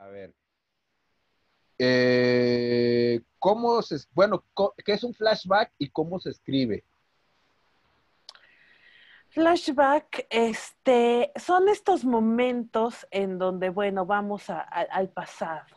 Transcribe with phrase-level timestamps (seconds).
[0.00, 0.34] A ver.
[1.78, 4.44] Eh, ¿Cómo se, bueno,
[4.84, 6.84] qué es un flashback y cómo se escribe?
[9.28, 15.76] Flashback, este, son estos momentos en donde, bueno, vamos al pasado,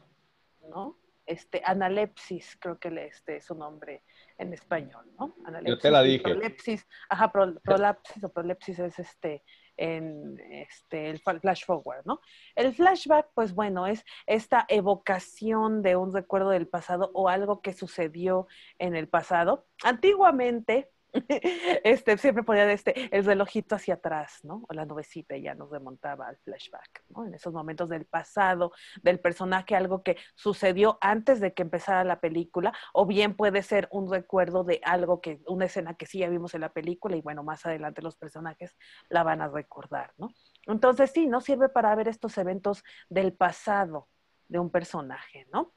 [0.70, 0.98] ¿no?
[1.26, 4.04] Este, analepsis, creo que este es su nombre
[4.38, 5.36] en español, ¿no?
[5.46, 6.24] Analepsis, Yo te la dije.
[6.24, 9.44] Prolepsis, ajá, prolapsis o prolepsis es este,
[9.78, 12.20] en este, el flash forward, ¿no?
[12.56, 17.74] El flashback, pues bueno, es esta evocación de un recuerdo del pasado o algo que
[17.74, 18.48] sucedió
[18.80, 19.68] en el pasado.
[19.84, 20.92] Antiguamente,
[21.84, 24.64] este, siempre ponía este, el relojito hacia atrás, ¿no?
[24.68, 27.26] O la nubecita ya nos remontaba al flashback, ¿no?
[27.26, 32.20] En esos momentos del pasado, del personaje, algo que sucedió antes de que empezara la
[32.20, 36.30] película, o bien puede ser un recuerdo de algo que, una escena que sí ya
[36.30, 38.76] vimos en la película y bueno, más adelante los personajes
[39.10, 40.30] la van a recordar, ¿no?
[40.66, 41.42] Entonces sí, ¿no?
[41.42, 44.08] Sirve para ver estos eventos del pasado
[44.48, 45.74] de un personaje, ¿no?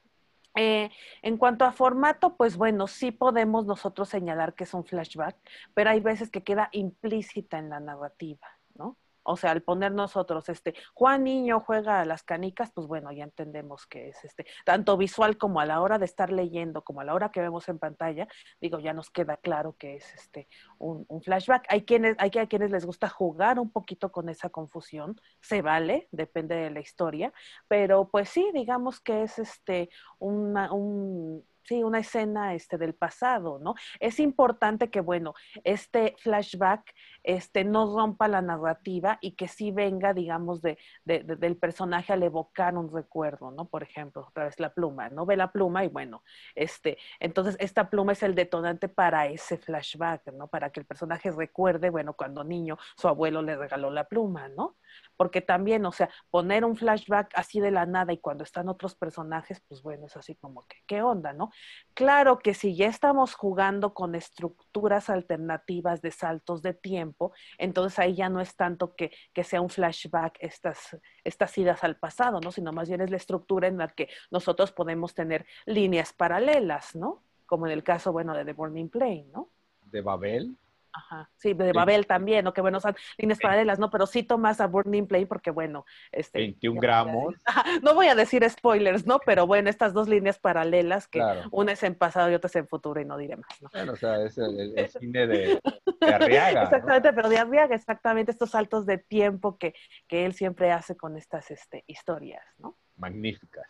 [0.56, 0.90] Eh,
[1.22, 5.36] en cuanto a formato, pues bueno, sí podemos nosotros señalar que es un flashback,
[5.74, 8.96] pero hay veces que queda implícita en la narrativa, ¿no?
[9.26, 13.24] O sea, al poner nosotros, este, Juan Niño juega a las canicas, pues bueno, ya
[13.24, 17.04] entendemos que es este, tanto visual como a la hora de estar leyendo, como a
[17.04, 18.28] la hora que vemos en pantalla,
[18.60, 21.66] digo, ya nos queda claro que es este un, flashback.
[21.68, 26.08] Hay quienes, hay a quienes les gusta jugar un poquito con esa confusión, se vale,
[26.12, 27.32] depende de la historia,
[27.68, 33.58] pero pues sí, digamos que es este una, un sí, una escena este, del pasado,
[33.58, 33.74] ¿no?
[34.00, 40.14] Es importante que, bueno, este flashback este, no rompa la narrativa y que sí venga,
[40.14, 43.68] digamos, de, del personaje al evocar un recuerdo, ¿no?
[43.68, 45.26] Por ejemplo, otra vez la pluma, ¿no?
[45.26, 46.22] Ve la pluma y bueno,
[46.54, 50.48] este, entonces esta pluma es el detonante para ese flashback, ¿no?
[50.48, 54.76] Para que el personaje recuerde, bueno, cuando niño su abuelo le regaló la pluma, ¿no?
[55.16, 58.94] Porque también, o sea, poner un flashback así de la nada y cuando están otros
[58.94, 61.50] personajes, pues bueno, es así como que, ¿qué onda, no?
[61.94, 68.14] Claro que si ya estamos jugando con estructuras alternativas de saltos de tiempo, entonces ahí
[68.14, 69.10] ya no es tanto que,
[69.44, 72.50] sea un flashback estas, estas idas al pasado, ¿no?
[72.50, 77.22] Sino más bien es la estructura en la que nosotros podemos tener líneas paralelas, ¿no?
[77.46, 79.50] Como en el caso, bueno, de The Burning Plane, ¿no?
[79.92, 80.56] De Babel.
[80.96, 82.54] Ajá, sí, de Babel también, ¿no?
[82.54, 83.90] Que bueno, son líneas paralelas, ¿no?
[83.90, 86.38] Pero cito más a Burning Play porque, bueno, este...
[86.38, 87.34] 21 gramos.
[87.82, 89.18] no voy a decir spoilers, ¿no?
[89.18, 92.66] Pero bueno, estas dos líneas paralelas que una es en pasado y otra es en
[92.66, 93.68] futuro y no diré más, ¿no?
[93.74, 95.60] Bueno, o sea, es el, cine de,
[96.00, 96.62] Arriaga.
[96.62, 99.74] exactamente, pero de Arriaga, exactamente, estos saltos de tiempo que,
[100.08, 102.78] que él siempre hace con estas este, historias, ¿no?
[102.96, 103.68] Magníficas,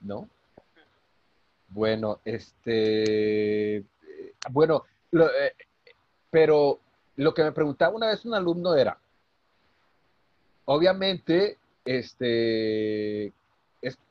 [0.00, 0.28] ¿no?
[1.68, 3.76] Bueno, este...
[3.76, 3.84] Eh,
[4.50, 5.54] bueno, lo, eh,
[6.32, 6.80] pero
[7.16, 8.98] lo que me preguntaba una vez un alumno era,
[10.64, 13.34] obviamente, este,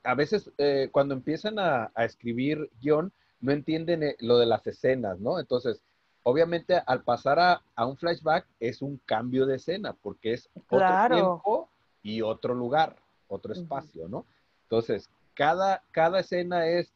[0.03, 5.19] a veces eh, cuando empiezan a, escribir guion, no entienden eh, lo de las escenas,
[5.19, 5.39] ¿no?
[5.39, 5.81] Entonces,
[6.21, 11.69] obviamente, al pasar a, un flashback es un cambio de escena, porque es otro tiempo
[12.03, 12.97] y otro lugar,
[13.29, 14.27] otro espacio, ¿no?
[14.65, 16.93] Entonces, cada, cada escena es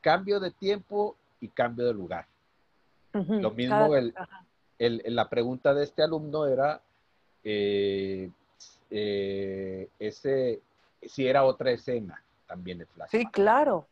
[0.00, 2.26] cambio de tiempo y cambio de lugar.
[3.12, 4.12] Lo mismo el,
[4.78, 6.80] la pregunta de este alumno era
[7.42, 8.30] eh,
[8.90, 10.60] eh, ese,
[11.02, 13.10] si era otra escena también de Flash.
[13.10, 13.86] Sí, claro.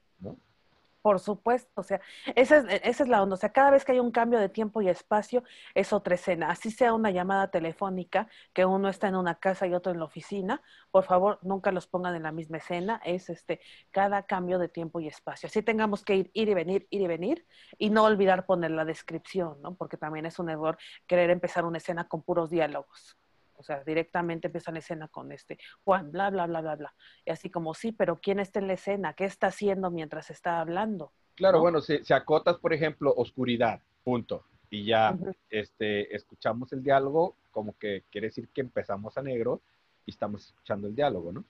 [1.02, 2.00] Por supuesto, o sea,
[2.36, 3.34] esa es, esa es la onda.
[3.34, 5.42] O sea, cada vez que hay un cambio de tiempo y espacio,
[5.74, 6.50] es otra escena.
[6.50, 10.04] Así sea una llamada telefónica, que uno está en una casa y otro en la
[10.04, 10.62] oficina,
[10.92, 13.00] por favor, nunca los pongan en la misma escena.
[13.04, 13.60] Es este,
[13.91, 15.48] cada cambio de tiempo y espacio.
[15.48, 17.46] Así tengamos que ir, ir y venir, ir y venir,
[17.78, 19.74] y no olvidar poner la descripción, ¿no?
[19.74, 23.16] Porque también es un error querer empezar una escena con puros diálogos.
[23.62, 26.94] O sea, directamente empieza la escena con este Juan, bla, bla, bla, bla, bla.
[27.24, 29.14] Y así como, sí, pero ¿quién está en la escena?
[29.14, 31.12] ¿Qué está haciendo mientras está hablando?
[31.36, 34.44] Claro, bueno, si, acotas, por ejemplo, oscuridad, punto.
[34.68, 35.16] Y ya
[35.48, 39.60] este, escuchamos el diálogo, como que quiere decir que empezamos a negro
[40.06, 41.44] y estamos escuchando el diálogo, ¿no?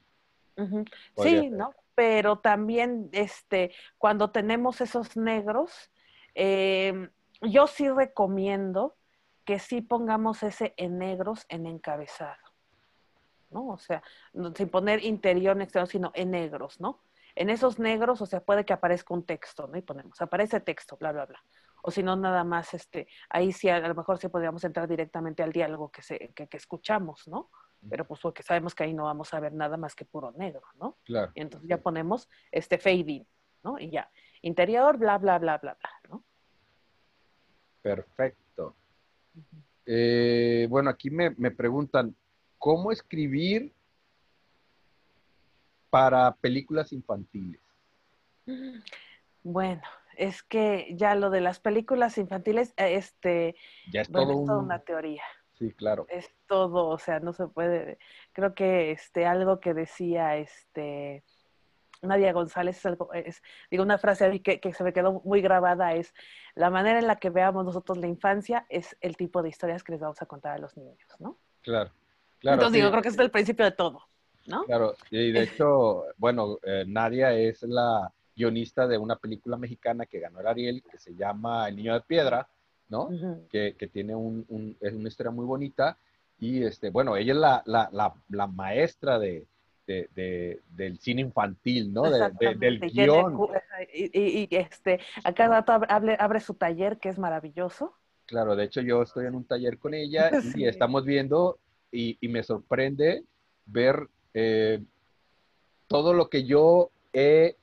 [1.17, 1.73] Sí, ¿no?
[1.95, 5.91] Pero también, este, cuando tenemos esos negros,
[6.35, 7.11] em,
[7.41, 8.97] yo sí recomiendo
[9.45, 12.43] que sí pongamos ese en negros en encabezado,
[13.51, 13.69] ¿no?
[13.69, 14.03] O sea,
[14.55, 17.03] sin poner interior ni exterior, sino en negros, ¿no?
[17.35, 19.77] En esos negros, o sea, puede que aparezca un texto, ¿no?
[19.79, 21.43] Y ponemos, aparece texto, bla, bla, bla.
[21.83, 25.43] O si no, nada más, este, ahí sí, a lo mejor sí podríamos entrar directamente
[25.43, 27.51] al diálogo que, se, que, escuchamos, ¿no?
[27.91, 30.63] Pero pues porque sabemos que ahí no vamos a ver nada más que puro negro,
[30.77, 30.99] ¿no?
[31.05, 31.33] Claro.
[31.35, 33.27] Y entonces ya ponemos este fading,
[33.65, 33.77] ¿no?
[33.77, 34.09] Y ya,
[34.43, 36.23] interior, bla, bla, bla, bla, bla, ¿no?
[37.83, 38.42] Perfecto.
[39.87, 42.15] Eh, bueno, aquí me, preguntan,
[42.59, 43.73] ¿cómo escribir
[45.91, 47.61] para películas infantiles?
[49.43, 49.83] Bueno,
[50.17, 53.57] es que ya lo de las películas infantiles, eh, este,
[53.93, 55.25] ya es, todo toda una teoría.
[55.55, 56.07] Sí, claro.
[56.09, 57.99] Es todo, o sea, no se puede.
[58.33, 61.25] Creo que este algo que decía este
[62.03, 65.95] Nadia González es algo, es, digo, una frase que, que se me quedó muy grabada
[65.95, 66.13] es
[66.55, 69.93] la manera en la que veamos nosotros la infancia es el tipo de historias que
[69.93, 71.39] les vamos a contar a los niños, ¿no?
[71.63, 71.91] Claro,
[72.41, 72.57] claro.
[72.57, 74.03] Entonces digo, creo que es el principio de todo,
[74.47, 74.65] ¿no?
[74.65, 80.21] Claro, y de hecho, bueno, eh, Nadia es la guionista de una película mexicana que
[80.21, 82.49] ganó el Ariel, que se llama El Niño de Piedra,
[82.89, 83.11] ¿no?
[83.49, 85.97] que, que, tiene un, es una historia muy bonita.
[86.39, 89.47] Y, este, bueno, ella es la, la, la, la maestra de,
[89.87, 92.03] de, del cine infantil, ¿no?
[92.03, 93.39] del guion.
[93.93, 97.95] Y, y, este, a cada rato abre, abre, su taller, que es maravilloso.
[98.27, 101.59] Claro, de hecho yo estoy en un taller con ella y estamos viendo
[101.91, 103.25] y, me sorprende
[103.67, 104.83] ver eh,
[105.87, 107.57] todo lo que yo he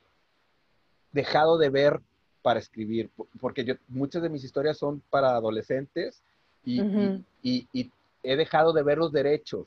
[1.12, 2.00] dejado de ver
[2.42, 6.22] para escribir, porque yo, muchas de mis historias son para adolescentes
[6.64, 6.80] y,
[7.42, 7.90] y,
[8.22, 9.66] he dejado de ver los derechos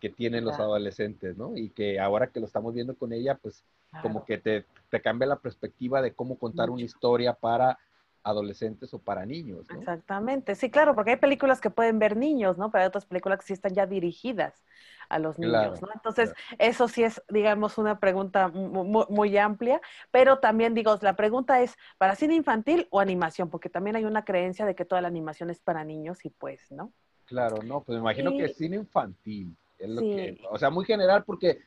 [0.00, 1.56] que tienen los adolescentes, ¿no?
[1.56, 3.64] Y que ahora que lo estamos viendo con ella, pues
[4.02, 7.78] como que te, te, cambia la perspectiva de cómo contar una historia para
[8.22, 9.66] adolescentes o para niños.
[9.70, 9.78] ¿no?
[9.78, 12.70] Exactamente, sí, claro, porque hay películas que pueden ver niños, ¿no?
[12.70, 14.62] Pero hay otras películas que sí están ya dirigidas
[15.08, 15.88] a los niños, ¿no?
[15.92, 19.80] Entonces, eso sí es, digamos, una pregunta muy, amplia,
[20.10, 23.50] pero también digo, la pregunta es, ¿para cine infantil o animación?
[23.50, 26.70] Porque también hay una creencia de que toda la animación es para niños y pues,
[26.70, 26.92] ¿no?
[27.24, 30.84] Claro, no, pues me imagino que es cine infantil, es lo que, o sea, muy
[30.84, 31.58] general porque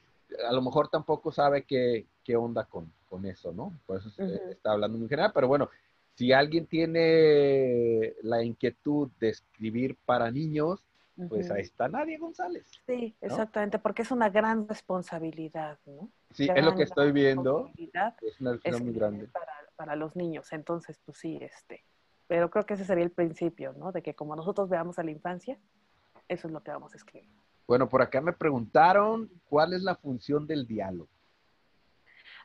[0.47, 3.73] a lo mejor tampoco sabe qué, qué onda con, con, eso, ¿no?
[3.85, 4.09] Por eso
[4.49, 5.69] está hablando muy general, pero bueno,
[6.15, 10.85] si alguien tiene la inquietud de escribir para niños,
[11.29, 12.65] pues ahí está Nadia González.
[12.87, 16.09] Sí, exactamente, porque es una gran responsabilidad, ¿no?
[16.31, 17.69] Sí, es lo que estoy viendo.
[17.77, 19.29] Es una responsabilidad muy grande.
[19.75, 21.83] Para, los niños, entonces, pues sí, este.
[22.27, 23.91] Pero creo que ese sería el principio, ¿no?
[23.91, 25.59] De que como nosotros veamos a la infancia,
[26.27, 27.42] eso es lo que vamos a escribir.
[27.67, 31.09] Bueno, por acá me preguntaron cuál es la función del diálogo.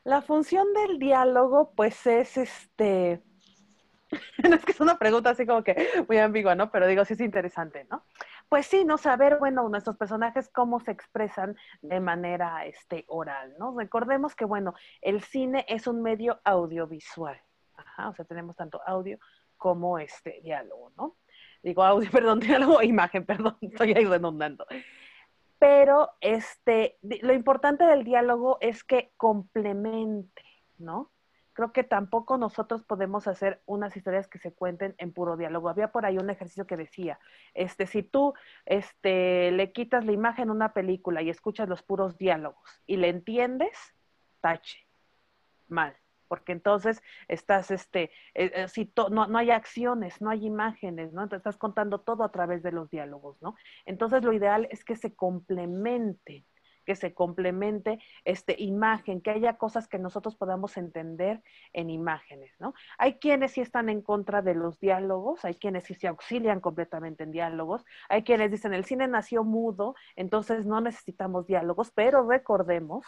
[0.03, 3.21] La función del diálogo, pues es este.
[4.49, 6.71] no es que es una pregunta así como que muy ambigua, ¿no?
[6.71, 8.03] Pero digo, sí es interesante, ¿no?
[8.47, 8.97] Pues sí, ¿no?
[8.97, 13.77] Saber, bueno, nuestros personajes cómo se expresan de manera este, oral, ¿no?
[13.77, 17.39] Recordemos que, bueno, el cine es un medio audiovisual.
[17.75, 19.19] Ajá, o sea, tenemos tanto audio
[19.57, 21.17] como este diálogo, ¿no?
[21.61, 24.65] Digo audio, perdón, diálogo imagen, perdón, estoy ahí redundando.
[25.59, 30.43] Pero este, lo importante del diálogo es que complemente,
[30.77, 31.11] ¿no?
[31.59, 35.67] creo que tampoco nosotros podemos hacer unas historias que se cuenten en puro diálogo.
[35.67, 37.19] Había por ahí un ejercicio que decía,
[37.53, 38.33] este, si tú
[38.65, 43.09] este, le quitas la imagen a una película y escuchas los puros diálogos y le
[43.09, 43.77] entiendes,
[44.39, 44.87] tache,
[45.67, 45.97] mal.
[46.29, 48.03] Porque entonces estás, este,
[48.33, 51.23] eh, eh, si no, no, hay acciones, no hay imágenes, ¿no?
[51.23, 53.55] Entonces estás contando todo a través de los diálogos, ¿no?
[53.85, 56.45] Entonces lo ideal es que se complementen
[56.89, 62.73] que se complemente este, imagen, que haya cosas que nosotros podamos entender en imágenes, ¿no?
[62.97, 67.23] Hay quienes sí están en contra de los diálogos, hay quienes sí se auxilian completamente
[67.23, 73.05] en diálogos, hay quienes dicen el cine nació mudo, entonces no necesitamos diálogos, pero recordemos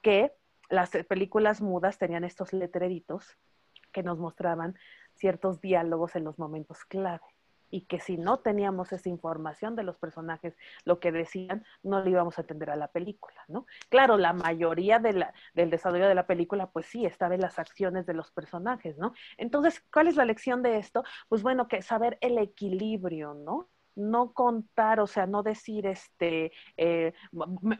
[0.00, 0.32] que
[0.74, 3.38] las películas mudas tenían estos letreritos
[3.92, 4.76] que nos mostraban
[5.14, 7.22] ciertos diálogos en los momentos clave
[7.74, 12.10] y que si no teníamos esa información de los personajes, lo que decían, no le
[12.10, 13.66] íbamos a entender a la película, ¿no?
[13.88, 17.58] Claro, la mayoría de la, del desarrollo de la película, pues sí, estaba en las
[17.58, 19.12] acciones de los personajes, ¿no?
[19.38, 21.02] Entonces, ¿cuál es la lección de esto?
[21.28, 23.68] Pues bueno, que saber el equilibrio, ¿no?
[23.96, 27.12] No contar, o sea, no decir, este, eh,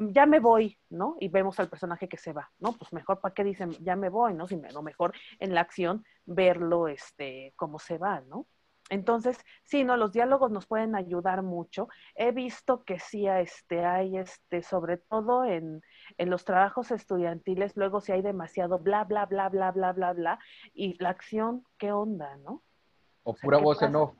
[0.01, 1.17] ya me voy, ¿no?
[1.21, 2.73] Y vemos al personaje que se va, ¿no?
[2.73, 4.47] Pues mejor, ¿para qué dicen, ya me voy, ¿no?
[4.47, 8.47] Si me, mejor en la acción verlo, este, cómo se va, ¿no?
[8.91, 11.89] Entonces, sí, no, los diálogos nos pueden ayudar mucho.
[12.15, 15.81] He visto que sí este, hay, este, sobre todo en,
[16.19, 20.39] en los trabajos estudiantiles, luego si hay demasiado bla, bla, bla, bla, bla, bla, bla,
[20.75, 22.63] y la acción, ¿qué onda, no?
[23.23, 24.15] O, pura voz en off.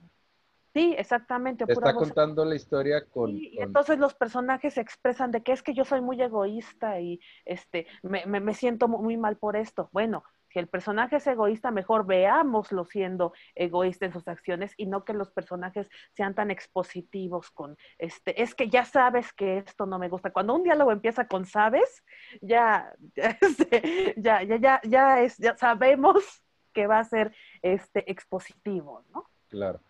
[0.75, 1.65] Sí, exactamente.
[1.69, 5.73] Está contando la historia con, y entonces los personajes se expresan de que es que
[5.73, 9.89] yo soy muy egoísta y este me, me, me siento muy mal por esto.
[9.93, 15.05] Bueno, si el personaje es egoísta, mejor veámoslo siendo egoísta en sus acciones y no
[15.05, 20.01] que los personajes sean tan expositivos con este, es que ya sabes que esto no
[20.01, 20.33] me gusta.
[20.33, 22.05] Cuando un diálogo empieza con sabes,
[22.41, 29.05] ya, este, ya, ya, ya, ya, es, ya sabemos que va a ser este expositivo,
[29.13, 29.31] ¿no?
[29.49, 29.81] Claro.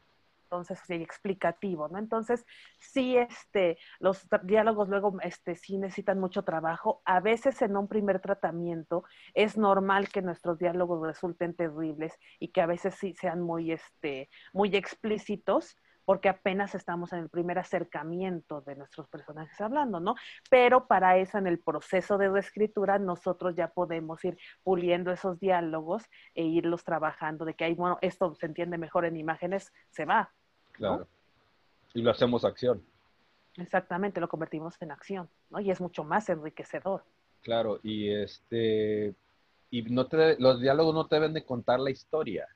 [0.44, 1.98] Entonces, explicativo, ¿no?
[1.98, 2.44] Entonces,
[2.78, 7.02] sí, este, los diálogos luego, este, sí necesitan mucho trabajo.
[7.04, 12.60] A veces en un primer tratamiento es normal que nuestros diálogos resulten terribles y que
[12.60, 18.60] a veces sí sean muy, este, muy explícitos, porque apenas estamos en el primer acercamiento
[18.62, 20.14] de nuestros personajes hablando, ¿no?
[20.50, 26.04] Pero para eso, en el proceso de reescritura, nosotros ya podemos ir puliendo esos diálogos
[26.34, 30.32] e irlos trabajando, de que hay, bueno, esto se entiende mejor en imágenes, se va.
[30.72, 31.06] Claro.
[31.94, 32.84] Y lo hacemos acción.
[33.56, 35.60] Exactamente, lo convertimos en acción, ¿no?
[35.60, 37.04] Y es mucho más enriquecedor.
[37.40, 39.14] Claro, y este,
[39.70, 42.48] y no te, los diálogos no te deben de contar la historia.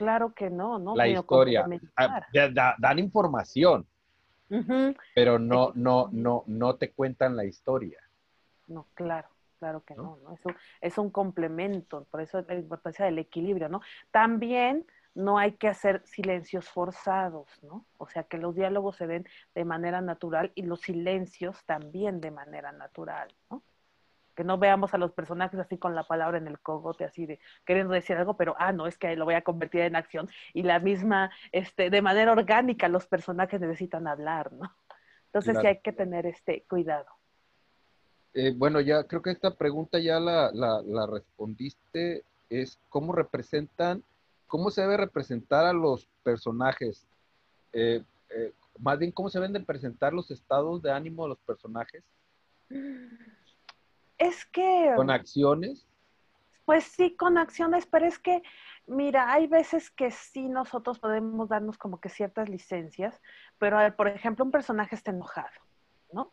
[0.00, 0.96] Claro que no, ¿no?
[0.96, 1.66] La historia.
[1.94, 2.24] Ah,
[2.78, 3.86] dan información,
[5.14, 8.00] pero no, no, no, no te cuentan la historia.
[8.66, 9.28] No, claro,
[9.58, 10.32] claro que no, ¿no?
[10.32, 13.82] Es, un, es un complemento, por eso la importancia del equilibrio, ¿no?
[14.10, 17.84] También no hay que hacer silencios forzados, ¿no?
[17.98, 22.30] O sea, que los diálogos se den de manera natural y los silencios también de
[22.30, 23.62] manera natural, ¿no?
[24.40, 27.38] Que no veamos a los personajes así con la palabra en el cogote, así de
[27.66, 30.30] queriendo decir algo, pero ah, no, es que lo voy a convertir en acción.
[30.54, 34.74] Y la misma, este, de manera orgánica, los personajes necesitan hablar, ¿no?
[35.26, 37.04] Entonces sí hay que tener este cuidado.
[38.32, 44.02] Eh, bueno, ya creo que esta pregunta ya la, la, respondiste, es cómo representan,
[44.46, 47.06] cómo se debe representar a los personajes,
[47.74, 51.38] eh, eh, más bien cómo se deben de presentar los estados de ánimo de los
[51.40, 52.02] personajes.
[54.20, 54.92] Es que...
[54.96, 55.88] ¿Con acciones?
[56.66, 58.42] Pues sí, con acciones, pero es que,
[58.86, 63.20] mira, hay veces que sí nosotros podemos darnos como que ciertas licencias,
[63.58, 65.48] pero por ejemplo, un personaje está enojado,
[66.12, 66.32] ¿no?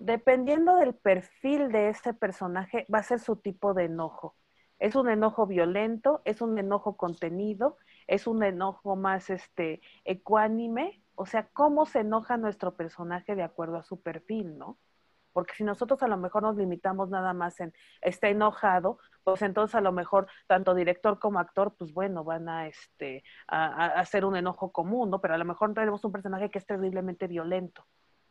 [0.00, 4.34] Dependiendo del perfil de ese personaje, va a ser su tipo de enojo.
[4.80, 11.24] Es un enojo violento, es un enojo contenido, es un enojo más este ecuánime, o
[11.24, 14.76] sea, cómo se enoja nuestro personaje de acuerdo a su perfil, ¿no?
[15.36, 19.74] Porque si nosotros a lo mejor nos limitamos nada más en está enojado, pues entonces
[19.74, 24.34] a lo mejor tanto director como actor, pues bueno, van a este a, hacer un
[24.34, 25.20] enojo común, ¿no?
[25.20, 27.84] Pero a lo mejor tenemos un personaje que es terriblemente violento,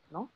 [0.09, 0.31] ¿no?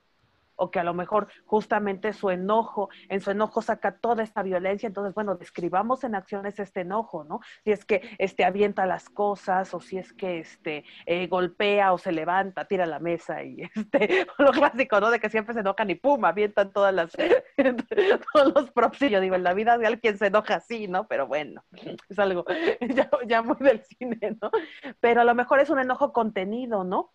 [0.59, 4.87] O que a lo mejor justamente su enojo, en su enojo saca toda esta violencia,
[4.87, 7.39] entonces, bueno, describamos en acciones este enojo, ¿no?
[7.63, 11.97] Si es que este, avienta las cosas, o si es que este, eh, golpea o
[11.97, 15.09] se levanta, tira la mesa y este, lo clásico, ¿no?
[15.09, 17.11] De que siempre se enojan y pum, avientan todas las,
[18.33, 19.01] todos los props.
[19.03, 21.07] Y yo digo, en la vida real, quien se enoja así, ¿no?
[21.07, 21.63] Pero bueno,
[22.09, 22.45] es algo
[23.27, 24.51] ya muy del cine, ¿no?
[24.99, 27.13] Pero a lo mejor es un enojo contenido, ¿no?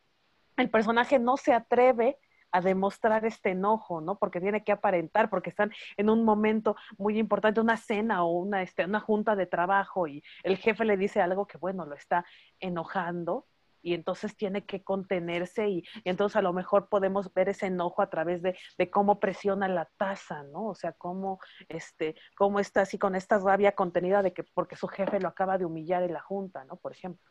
[0.56, 2.18] El personaje no se atreve
[2.54, 4.16] a demostrar este enojo, ¿no?
[4.16, 8.62] Porque tiene que aparentar, porque están en un momento muy importante, una cena o una,
[8.62, 12.24] este, una junta de trabajo y el jefe le dice algo que, bueno, lo está
[12.60, 13.46] enojando
[13.82, 18.08] y entonces tiene que contenerse y, entonces a lo mejor podemos ver ese enojo a
[18.08, 18.56] través de,
[18.88, 20.68] cómo presiona la taza, ¿no?
[20.68, 24.86] O sea, cómo, este, cómo está así con esta rabia contenida de que porque su
[24.86, 26.76] jefe lo acaba de humillar en la junta, ¿no?
[26.76, 27.28] Por ejemplo,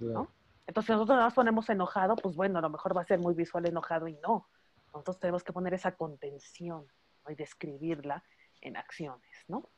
[0.00, 0.28] ¿no?
[0.70, 3.34] Entonces, si nosotros nos ponemos enojado, pues bueno, a lo mejor va a ser muy
[3.34, 4.46] visual enojado y no.
[4.92, 6.86] Nosotros tenemos que poner esa contención
[7.28, 8.22] y describirla
[8.60, 9.68] en acciones, ¿no?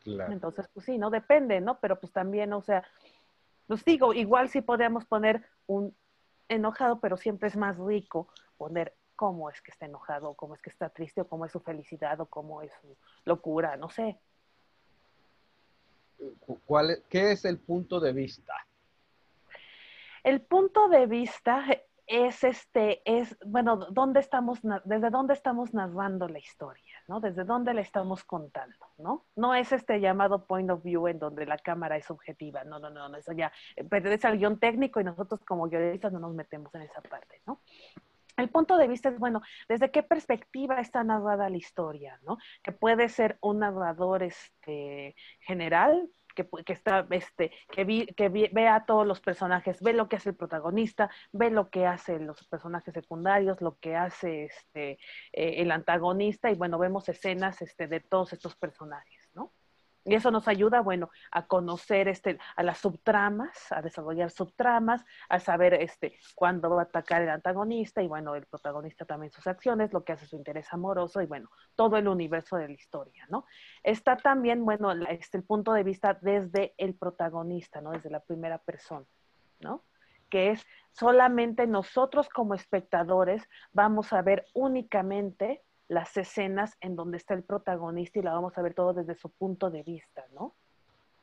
[0.00, 0.30] Claro.
[0.30, 1.08] Entonces, pues sí, ¿no?
[1.08, 1.80] Depende, ¿no?
[1.80, 2.86] Pero pues también, o sea,
[3.66, 5.96] pues digo, igual sí podríamos poner un
[6.50, 8.28] enojado, pero siempre es más rico
[8.58, 11.60] poner cómo es que está enojado, cómo es que está triste, o cómo es su
[11.60, 12.94] felicidad, o cómo es su
[13.24, 14.20] locura, no sé.
[16.66, 18.52] ¿Cuál, ¿Qué es el punto de vista?
[20.22, 21.64] El punto de vista
[22.06, 27.20] es este, es, bueno, ¿dónde estamos, desde dónde estamos narrando la historia, ¿no?
[27.20, 29.24] Desde dónde la estamos contando, ¿no?
[29.36, 32.90] No es este llamado point of view en donde la cámara es objetiva, no, no,
[32.90, 33.52] no, eso ya
[33.88, 37.60] pertenece al guion técnico y nosotros como guionistas no nos metemos en esa parte, ¿no?
[38.36, 42.18] El punto de vista es, bueno, ¿desde qué perspectiva está narrada la historia?
[42.22, 42.38] ¿no?
[42.62, 49.06] Que puede ser un narrador este, general, que, está, este, que, que ve a todos
[49.06, 53.60] los personajes, ve lo que hace el protagonista, ve lo que hacen los personajes secundarios,
[53.60, 54.92] lo que hace este,
[55.32, 59.21] eh, el antagonista, y bueno, vemos escenas este, de todos estos personajes.
[60.04, 65.38] Y eso nos ayuda, bueno, a conocer este, a las subtramas, a desarrollar subtramas, a
[65.38, 69.92] saber este, cuándo va a atacar el antagonista y, bueno, el protagonista también sus acciones,
[69.92, 73.46] lo que hace su interés amoroso y, bueno, todo el universo de la historia, ¿no?
[73.82, 77.92] Está también, bueno, este, el punto de vista desde el protagonista, ¿no?
[77.92, 79.06] Desde la primera persona,
[79.60, 79.84] ¿no?
[80.28, 87.34] Que es solamente nosotros como espectadores vamos a ver únicamente las escenas en donde está
[87.34, 90.54] el protagonista y la vamos a ver todo desde su punto de vista, ¿no?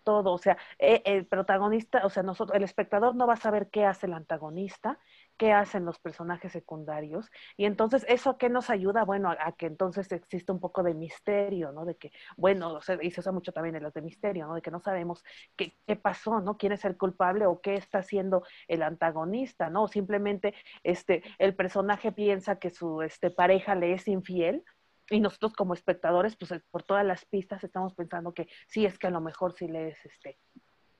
[0.03, 3.69] todo, o sea, eh, el protagonista, o sea, nosotros, el espectador no va a saber
[3.69, 4.97] qué hace el antagonista,
[5.39, 10.11] qué hacen los personajes secundarios, y entonces eso qué nos ayuda, bueno, a, que entonces
[10.11, 11.85] existe un poco de misterio, ¿no?
[11.85, 14.55] De que, bueno, o sea, y se usa mucho también en los de misterio, ¿no?
[14.55, 15.23] De que no sabemos
[15.55, 16.57] qué, qué pasó, ¿no?
[16.57, 19.87] ¿Quién es el culpable o qué está haciendo el antagonista, ¿no?
[19.87, 20.53] Simplemente
[20.83, 24.63] este, el personaje piensa que su este, pareja le es infiel,
[25.09, 29.07] y nosotros como espectadores, pues por todas las pistas estamos pensando que sí, es que
[29.07, 30.37] a lo mejor sí le es este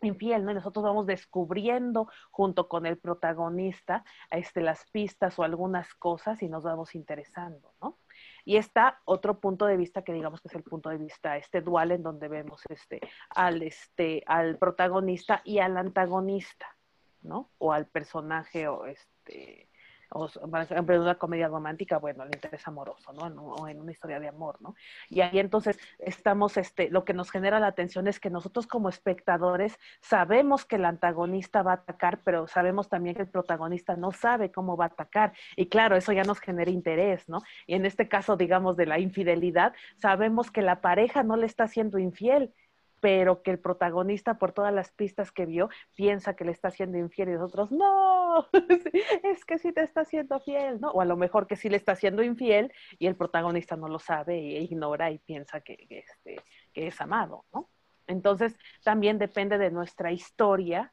[0.01, 0.51] infiel, ¿no?
[0.51, 6.49] Y nosotros vamos descubriendo junto con el protagonista este, las pistas o algunas cosas y
[6.49, 7.97] nos vamos interesando, ¿no?
[8.45, 11.61] Y está otro punto de vista que digamos que es el punto de vista este
[11.61, 16.75] dual en donde vemos este al este al protagonista y al antagonista,
[17.21, 17.51] ¿no?
[17.57, 19.68] O al personaje o este
[20.11, 20.29] o
[20.69, 23.25] en una comedia romántica, bueno, el interés amoroso, ¿no?
[23.25, 24.75] O en una historia de amor, ¿no?
[25.09, 28.89] Y ahí entonces estamos, este, lo que nos genera la atención es que nosotros como
[28.89, 34.11] espectadores sabemos que el antagonista va a atacar, pero sabemos también que el protagonista no
[34.11, 35.33] sabe cómo va a atacar.
[35.55, 37.41] Y claro, eso ya nos genera interés, ¿no?
[37.67, 41.67] Y en este caso, digamos, de la infidelidad, sabemos que la pareja no le está
[41.67, 42.53] siendo infiel,
[42.99, 46.97] pero que el protagonista, por todas las pistas que vio, piensa que le está haciendo
[46.97, 48.18] infiel y nosotros, no,
[49.23, 50.91] es que sí te está haciendo fiel, ¿no?
[50.91, 53.99] O a lo mejor que sí le está haciendo infiel y el protagonista no lo
[53.99, 56.41] sabe e ignora y piensa que, este,
[56.73, 57.69] que es amado, ¿no?
[58.07, 60.91] Entonces, también depende de nuestra historia,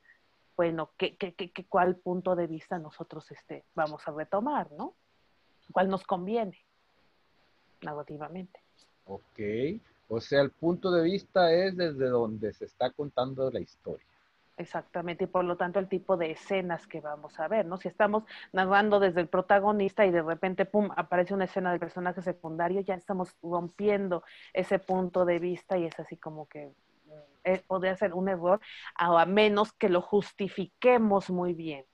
[0.56, 1.16] bueno, qué,
[1.68, 4.94] cuál punto de vista nosotros este, vamos a retomar, ¿no?
[5.72, 6.58] ¿Cuál nos conviene
[7.80, 8.60] narrativamente?
[9.06, 9.40] Ok.
[10.08, 14.06] O sea, el punto de vista es desde donde se está contando la historia.
[14.58, 17.76] Exactamente, y por lo tanto el tipo de escenas que vamos a ver, ¿no?
[17.76, 22.22] Si estamos narrando desde el protagonista y de repente, pum, aparece una escena del personaje
[22.22, 24.22] secundario, ya estamos rompiendo
[24.54, 27.10] ese punto de vista y es así como que mm,
[27.44, 28.60] eh, podría ser un error,
[28.94, 31.84] a menos que lo justifiquemos muy bien.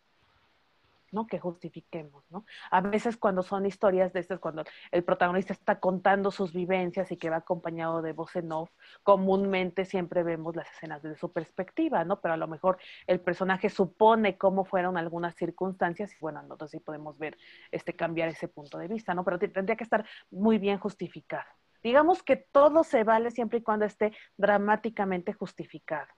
[1.12, 1.26] ¿No?
[1.26, 2.44] Que justifiquemos, ¿no?
[2.70, 7.16] A veces cuando son historias de estas, cuando el protagonista está contando sus vivencias y
[7.16, 8.70] que va acompañado de voz en off,
[9.02, 12.20] comúnmente siempre vemos las escenas desde su perspectiva, ¿no?
[12.20, 16.80] Pero a lo mejor el personaje supone cómo fueron algunas circunstancias y bueno, nosotros sí
[16.80, 17.36] podemos ver,
[17.70, 19.24] este, cambiar ese punto de vista, ¿no?
[19.24, 21.46] Pero tendría que estar muy bien justificado.
[21.82, 26.08] Digamos que todo se vale siempre y cuando esté dramáticamente justificado,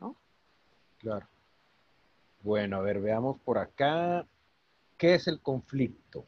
[0.00, 0.16] ¿no?
[0.98, 1.28] Claro.
[2.42, 4.26] Bueno, a ver, veamos por acá.
[4.96, 6.26] ¿Qué es el conflicto?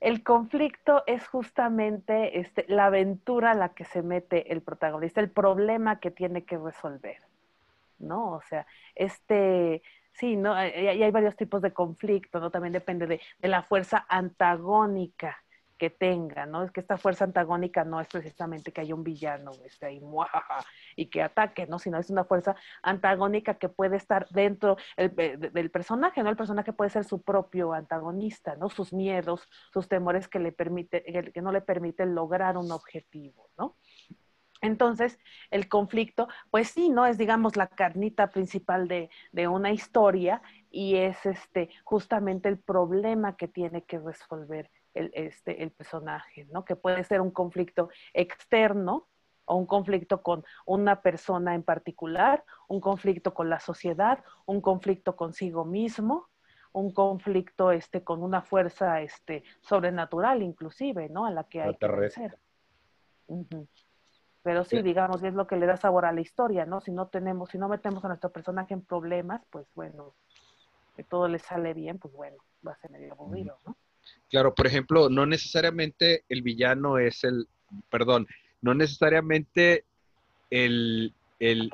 [0.00, 5.30] El conflicto es justamente este, la aventura a la que se mete el protagonista, el
[5.30, 7.18] problema que tiene que resolver,
[7.98, 8.32] ¿no?
[8.32, 10.52] O sea, este, sí, ¿no?
[10.52, 12.50] Y hay varios tipos de conflicto, ¿no?
[12.50, 15.42] También depende de, de la fuerza antagónica
[15.76, 16.62] que tenga, ¿no?
[16.62, 20.00] Es que esta fuerza antagónica no es precisamente que haya un villano este, ahí,
[20.96, 21.78] y que ataque, ¿no?
[21.78, 26.30] Sino es una fuerza antagónica que puede estar dentro del personaje, ¿no?
[26.30, 28.68] El personaje puede ser su propio antagonista, ¿no?
[28.68, 33.76] Sus miedos, sus temores que, le permite, que no le permiten lograr un objetivo, ¿no?
[34.62, 35.18] Entonces,
[35.50, 37.06] el conflicto, pues sí, ¿no?
[37.06, 43.36] Es, digamos, la carnita principal de, de, una historia y es este, justamente el problema
[43.36, 46.64] que tiene que resolver el, este, el personaje, ¿no?
[46.64, 49.06] Que puede ser un conflicto externo
[49.46, 55.16] o un conflicto con una persona en particular, un conflicto con la sociedad, un conflicto
[55.16, 56.28] consigo mismo,
[56.72, 61.24] un conflicto este, con una fuerza este, sobrenatural inclusive, ¿no?
[61.24, 62.38] A la que hay que vencer.
[64.42, 66.80] Pero sí, digamos, es lo que le da sabor a la historia, ¿no?
[66.80, 70.14] Si no tenemos, si no metemos a nuestro personaje en problemas, pues bueno,
[70.96, 73.76] que todo le sale bien, pues bueno, va a ser medio aburrido, ¿no?
[74.28, 77.48] Claro, por ejemplo, no necesariamente el villano es el,
[77.90, 78.26] perdón,
[78.60, 79.84] no necesariamente
[80.50, 81.70] el, el,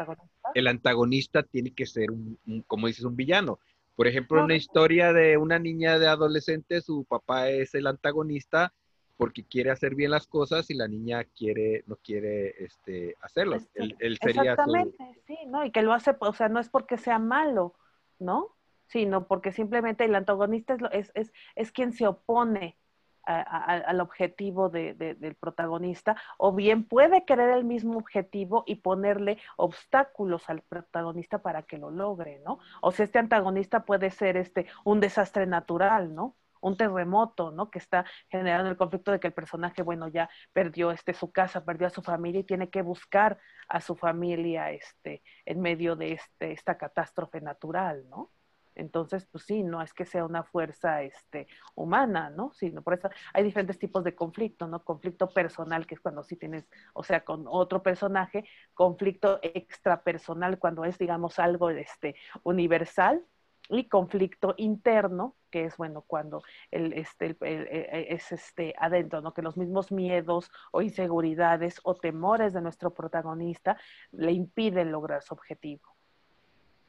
[0.67, 1.43] ¿Antagonista?
[1.43, 3.59] tiene que ser un, como dices, un villano.
[3.97, 8.73] Por ejemplo, una historia de una niña de adolescente, su papá es el antagonista
[9.17, 13.69] porque quiere hacer bien las cosas y la niña quiere, no quiere este, hacerlas.
[13.75, 15.65] Este, exactamente, sí, ¿no?
[15.65, 17.75] Y que lo hace, o sea, no es porque sea malo,
[18.19, 18.57] ¿no?
[18.93, 22.77] Sino porque simplemente el antagonista es, es, es, quien se opone
[23.25, 30.63] al objetivo del protagonista, o bien puede querer el mismo objetivo y ponerle obstáculos al
[30.63, 32.59] protagonista para que lo logre, ¿no?
[32.81, 36.35] O sea, este antagonista puede ser este, un desastre natural, ¿no?
[36.63, 37.71] un terremoto, ¿no?
[37.71, 41.65] Que está generando el conflicto de que el personaje, bueno, ya perdió este, su casa,
[41.65, 46.13] perdió a su familia y tiene que buscar a su familia este, en medio de
[46.13, 48.31] este, esta catástrofe natural, ¿no?
[48.75, 52.53] Entonces, pues sí, no es que sea una fuerza este, humana, ¿no?
[52.53, 54.85] Sino por eso hay diferentes tipos de conflicto, ¿no?
[54.85, 60.85] Conflicto personal, que es cuando sí tienes, o sea, con otro personaje, conflicto extrapersonal, cuando
[60.85, 63.25] es, digamos, algo este, universal,
[63.69, 69.33] y conflicto interno, que es bueno cuando el, este, es este adentro, ¿no?
[69.33, 73.79] Que los mismos miedos o inseguridades o temores de nuestro protagonista
[74.13, 75.89] le impiden lograr su objetivo.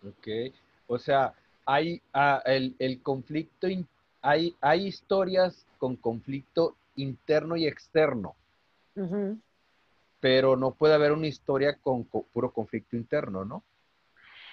[0.05, 0.27] Ok,
[0.87, 1.33] o sea,
[1.65, 3.67] hay ah, el, conflicto,
[4.21, 8.35] hay, hay historias con conflicto interno y externo,
[10.19, 13.63] pero no puede haber una historia con puro conflicto interno, ¿no?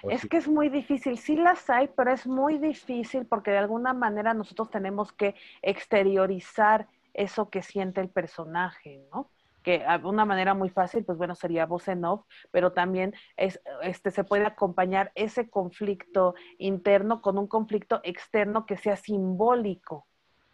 [0.09, 3.93] Es que es muy difícil, sí las hay, pero es muy difícil porque de alguna
[3.93, 9.29] manera nosotros tenemos que exteriorizar eso que siente el personaje, ¿no?
[9.63, 14.11] Que una manera muy fácil, pues bueno, sería voz en off, pero también es, este,
[14.11, 20.07] se puede acompañar ese conflicto interno con un conflicto externo que sea simbólico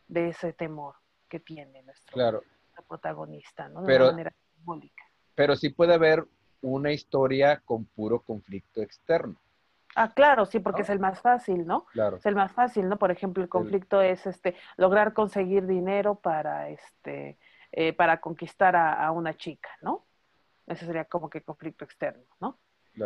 [0.07, 0.95] de ese temor
[1.29, 2.43] que tiene nuestro,
[2.87, 3.81] protagonista, ¿no?
[3.83, 5.03] De una manera simbólica.
[5.35, 6.25] Pero sí puede haber
[6.61, 9.39] una historia con puro conflicto externo.
[9.95, 11.85] Ah, claro, sí, porque es el más fácil, ¿no?
[11.87, 12.17] Claro.
[12.17, 12.97] Es el más fácil, ¿no?
[12.97, 17.39] Por ejemplo, el conflicto es este lograr conseguir dinero para este
[17.71, 20.05] eh, para conquistar a, una chica, ¿no?
[20.65, 22.59] Ese sería como que conflicto externo, ¿no?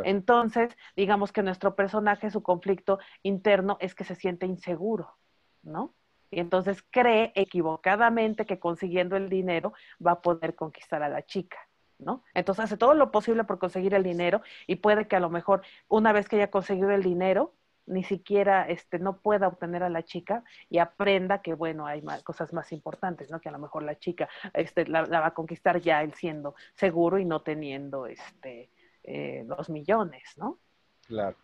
[0.06, 5.18] Entonces, digamos que nuestro personaje, su conflicto interno es que se siente inseguro,
[5.64, 5.94] ¿no?
[6.30, 9.74] Y entonces cree equivocadamente que consiguiendo el dinero
[10.06, 11.58] va a poder conquistar a la chica.
[12.02, 12.24] ¿no?
[12.34, 15.62] Entonces hace todo lo posible por conseguir el dinero y puede que a lo mejor
[15.88, 17.54] una vez que haya conseguido el dinero,
[17.86, 22.54] ni siquiera este, no pueda obtener a la chica y aprenda que, bueno, hay cosas
[22.54, 23.42] más importantes, ¿no?
[23.42, 27.18] Que a lo mejor la chica este, la, va a conquistar ya él siendo seguro
[27.20, 28.70] y no teniendo este,
[29.04, 30.60] eh, los millones, ¿no?
[31.08, 31.38] Claro.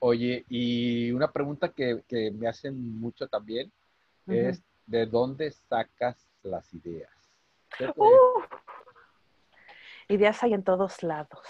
[0.00, 2.02] Oye, y una pregunta que,
[2.34, 3.72] me hacen mucho también
[4.26, 7.10] es, ¿de dónde sacas las ideas?
[10.08, 11.40] ideas hay en todos lados,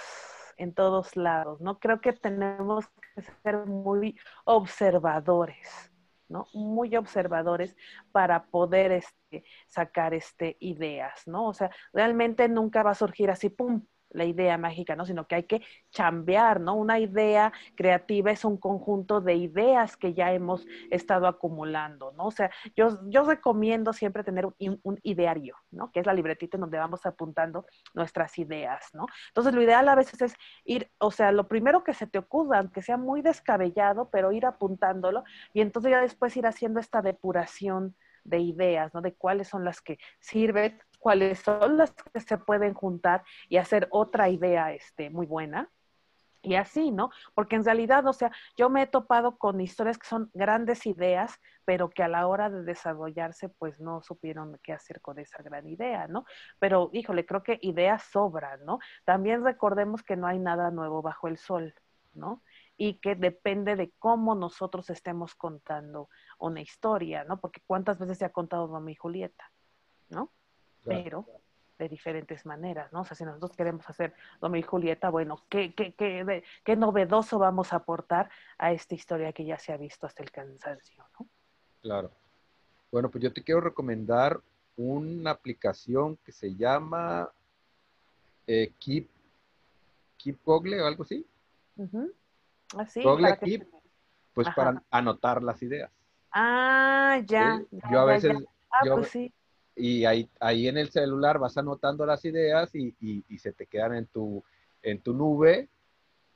[0.58, 1.78] en todos lados, ¿no?
[1.78, 5.90] Creo que tenemos que ser muy observadores,
[6.28, 6.46] ¿no?
[6.52, 7.76] Muy observadores
[8.12, 11.46] para poder este, sacar este, ideas, ¿no?
[11.46, 13.86] O sea, realmente nunca va a surgir así, ¡pum!
[14.10, 15.04] La idea mágica, ¿no?
[15.04, 16.74] Sino que hay que chambear, ¿no?
[16.74, 22.26] Una idea creativa es un conjunto de ideas que ya hemos estado acumulando, ¿no?
[22.26, 25.90] O sea, yo, yo recomiendo siempre tener un, ideario, ¿no?
[25.92, 29.06] Que es la libretita en donde vamos apuntando nuestras ideas, ¿no?
[29.28, 32.58] Entonces, lo ideal a veces es ir, o sea, lo primero que se te ocurra,
[32.58, 37.96] aunque sea muy descabellado, pero ir apuntándolo y entonces ya después ir haciendo esta depuración
[38.24, 39.00] de ideas, ¿no?
[39.00, 43.88] De cuáles son las que sirven, cuáles son las que se pueden juntar y hacer
[43.90, 45.70] otra idea este, muy buena.
[46.42, 47.08] Y así, ¿no?
[47.34, 51.40] Porque en realidad, o sea, yo me he topado con historias que son grandes ideas,
[51.64, 55.66] pero que a la hora de desarrollarse, pues no supieron qué hacer con esa gran
[55.66, 56.26] idea, ¿no?
[56.58, 58.78] Pero, híjole, creo que ideas sobran, ¿no?
[59.06, 61.74] También recordemos que no hay nada nuevo bajo el sol,
[62.12, 62.42] ¿no?
[62.76, 67.40] Y que depende de cómo nosotros estemos contando una historia, ¿no?
[67.40, 69.50] Porque cuántas veces se ha contado Romeo y Julieta,
[70.10, 70.32] ¿no?
[70.84, 71.26] Pero
[71.78, 73.02] de diferentes maneras, ¿no?
[73.02, 77.38] O sea, si nosotros queremos hacer Romeo y Julieta, bueno, ¿qué, qué, qué, qué novedoso
[77.38, 81.26] vamos a aportar a esta historia que ya se ha visto hasta el cansancio, ¿no?
[81.80, 82.10] Claro.
[82.90, 84.40] Bueno, pues yo te quiero recomendar
[84.76, 87.30] una aplicación que se llama
[88.46, 89.08] eh, Keep,
[90.16, 91.24] Keep Google o algo así.
[92.76, 93.02] Así.
[93.02, 93.68] Google Keep,
[94.34, 95.92] pues para anotar las ideas.
[96.32, 97.62] Ah, ya.
[97.90, 98.36] yo a veces,
[98.70, 99.32] ah, pues sí
[99.78, 103.94] y ahí, ahí en el celular vas anotando las ideas y, y, se te quedan
[103.94, 104.42] en tu,
[104.82, 105.68] en tu nube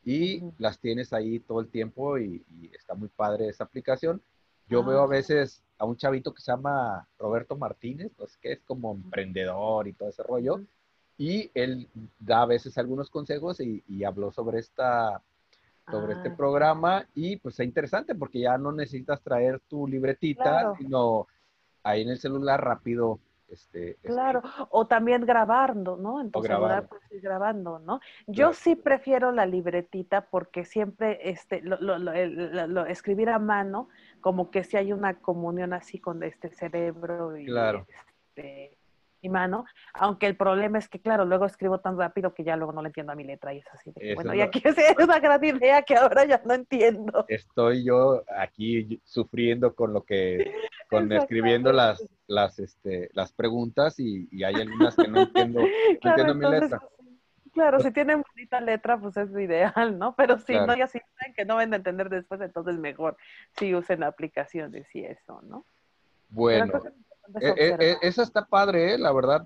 [0.04, 4.22] y las tienes ahí todo el tiempo y, está muy padre esa aplicación.
[4.68, 5.08] Yo veo a ah.
[5.08, 9.92] veces a un chavito que se llama Roberto Martínez, pues, que es como emprendedor y
[9.92, 10.60] todo ese rollo,
[11.18, 11.88] y él
[12.20, 15.20] da a veces algunos consejos y, habló sobre esta
[15.90, 16.36] sobre este ah.
[16.36, 21.26] programa y pues es interesante porque ya no necesitas traer tu libretita, sino
[21.82, 23.18] ahí en el celular rápido
[23.52, 26.22] este, claro, o también grabando, ¿no?
[26.22, 28.00] En tu celular pues, grabando, ¿no?
[28.26, 34.64] Yo sí prefiero la libretita porque siempre este, lo, lo, escribir a mano, como que
[34.64, 37.86] si hay una comunión así con este cerebro y, claro.
[38.34, 38.78] este,
[39.22, 42.72] mi mano, aunque el problema es que, claro, luego escribo tan rápido que ya luego
[42.72, 43.92] no le entiendo a mi letra y es así.
[44.14, 47.24] bueno, y aquí es una gran idea que ahora ya no entiendo.
[47.28, 50.52] Estoy yo aquí sufriendo con lo que,
[50.92, 55.66] con escribiendo las, las, este, las preguntas y, hay algunas que no entiendo, no
[56.10, 56.80] entiendo mi letra.
[57.52, 60.14] Claro, si tienen bonita letra, pues es lo ideal, ¿no?
[60.16, 63.16] Pero si no, ya si saben que no van a entender después, entonces mejor
[63.58, 65.66] si usen aplicaciones y eso, ¿no?
[66.30, 66.80] Bueno,
[67.40, 69.44] eh, eh, eh, esa está padre, la verdad,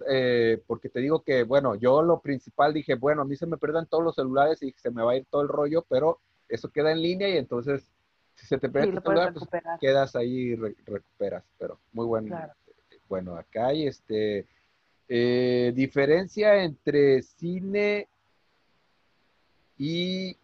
[0.66, 3.86] porque te digo que, bueno, yo lo principal dije, bueno, a mí se me pierden
[3.86, 6.92] todos los celulares y se me va a ir todo el rollo, pero eso queda
[6.92, 7.92] en línea y entonces
[8.36, 9.48] si se te pierde celular, pues
[9.80, 12.38] quedas ahí y recuperas, pero muy bueno.
[13.08, 14.46] Bueno, acá hay este
[15.08, 18.08] diferencia entre cine
[19.78, 20.36] y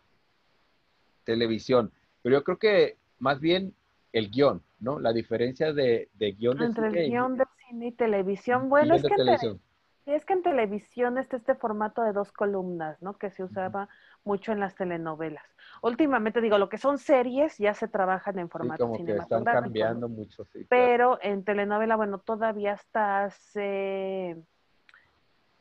[1.24, 3.74] televisión, pero yo creo que más bien
[4.12, 4.98] el guion, ¿no?
[4.98, 8.68] La diferencia de, de guion de Entre el guion de cine y televisión.
[8.68, 9.60] Bueno, es que, en
[10.06, 13.16] es que en televisión está este formato de dos columnas, ¿no?
[13.16, 13.88] Que se usaba
[14.24, 15.44] mucho en las telenovelas.
[15.82, 19.44] Últimamente, digo, lo que son series ya se trabajan en formato sí, como que están
[19.44, 20.64] cambiando mucho, sí.
[20.68, 24.42] Pero en telenovela, bueno, todavía está hace...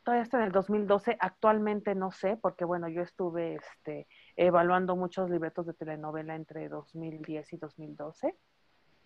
[0.04, 5.30] Todavía está en el 2012, actualmente no sé, porque bueno, yo estuve este, evaluando muchos
[5.30, 8.36] libretos de telenovela entre 2010 y 2012.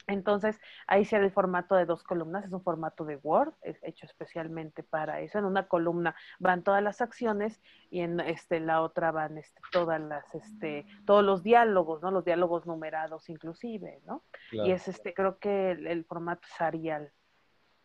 [0.07, 4.07] Entonces, ahí se el formato de dos columnas, es un formato de Word, es hecho
[4.07, 5.39] especialmente para eso.
[5.39, 10.01] En una columna van todas las acciones y en este, la otra van este, todas
[10.01, 12.11] las, este, todos los diálogos, ¿no?
[12.13, 14.23] Los diálogos numerados inclusive, ¿no?
[14.53, 17.13] Y es este, creo que el, formato es Arial,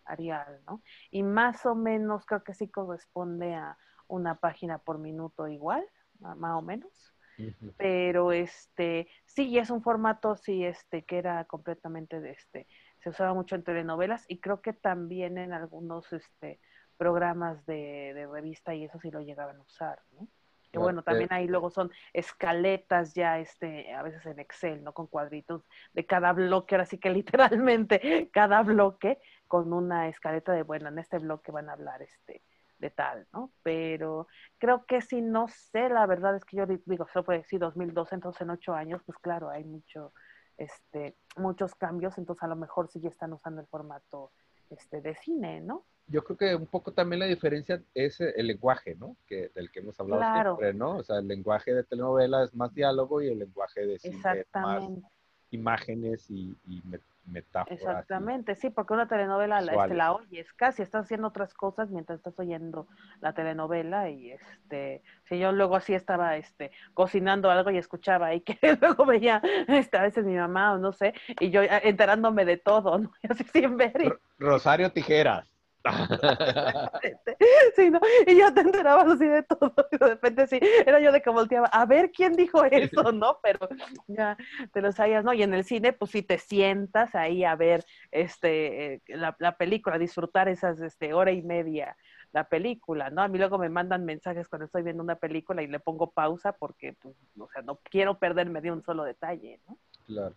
[0.05, 0.83] Arial, ¿no?
[1.09, 5.83] Y más o menos creo que sí corresponde a una página por minuto igual,
[6.19, 7.15] más o menos.
[7.77, 12.67] Pero este, sí, es un formato, sí, este, que era completamente de este,
[12.99, 16.59] se usaba mucho en telenovelas y creo que también en algunos este
[16.97, 20.27] programas de, revista y eso sí lo llegaban a usar, ¿no?
[20.71, 24.93] Que bueno, también ahí luego son escaletas ya, este, a veces en Excel, ¿no?
[24.93, 27.09] Con cuadritos de cada bloque, ahora sí que
[27.59, 32.43] literalmente cada bloque con una escaleta de, bueno, en este bloque van a hablar, este,
[32.81, 33.53] de tal, ¿no?
[33.63, 37.57] Pero creo que si no sé, la verdad es que yo digo, eso fue sí
[37.57, 40.13] 2012, entonces en ocho años, pues claro, hay mucho,
[40.57, 44.31] este, muchos cambios, entonces a lo mejor sí ya están usando el formato
[44.69, 45.85] este, de cine, ¿no?
[46.07, 49.15] Yo creo que un poco también la diferencia es el lenguaje, ¿no?
[49.27, 50.97] Que, del que hemos hablado siempre, ¿no?
[50.97, 54.47] O sea, el lenguaje de telenovela es más diálogo y el lenguaje de cine es
[54.53, 54.89] más
[55.51, 56.81] imágenes y, y
[57.25, 57.79] metáforas.
[57.79, 62.37] Exactamente, sí, porque una telenovela este, la oyes casi, estás haciendo otras cosas mientras estás
[62.39, 62.87] oyendo
[63.19, 68.41] la telenovela y este, si yo luego así estaba este, cocinando algo y escuchaba y
[68.41, 72.45] que luego veía este, a veces mi mamá o no sé, y yo eh, enterándome
[72.45, 73.11] de todo, ¿no?
[73.29, 74.19] Así sin ver.
[74.37, 75.50] Rosario Tijeras.
[77.75, 77.99] sí, ¿no?
[78.27, 79.73] Y yo te enterabas así de todo.
[79.91, 83.39] Y de repente sí, era yo de que volteaba, a ver quién dijo eso, ¿no?
[83.41, 83.67] Pero
[84.07, 84.37] ya
[84.73, 85.33] te lo sabías, ¿no?
[85.33, 89.57] Y en el cine, pues si te sientas ahí a ver este, eh, la, la,
[89.57, 91.97] película, disfrutar esas este, hora y media
[92.33, 93.21] la película, ¿no?
[93.21, 96.53] A mí luego me mandan mensajes cuando estoy viendo una película y le pongo pausa
[96.53, 99.77] porque, pues, o sea, no quiero perderme de un solo detalle, ¿no?
[100.07, 100.33] Claro.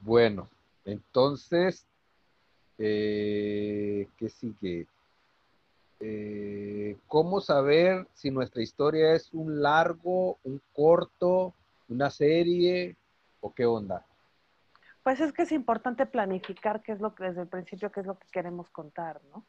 [0.00, 0.48] Bueno,
[0.84, 1.86] entonces
[2.78, 4.86] eh, ¿Qué sigue?
[6.00, 11.54] Eh, ¿Cómo saber si nuestra historia es un largo, un corto,
[11.88, 12.96] una serie
[13.40, 14.04] o qué onda?
[15.02, 18.06] Pues es que es importante planificar qué es lo que desde el principio qué es
[18.06, 19.44] lo que queremos contar, ¿no?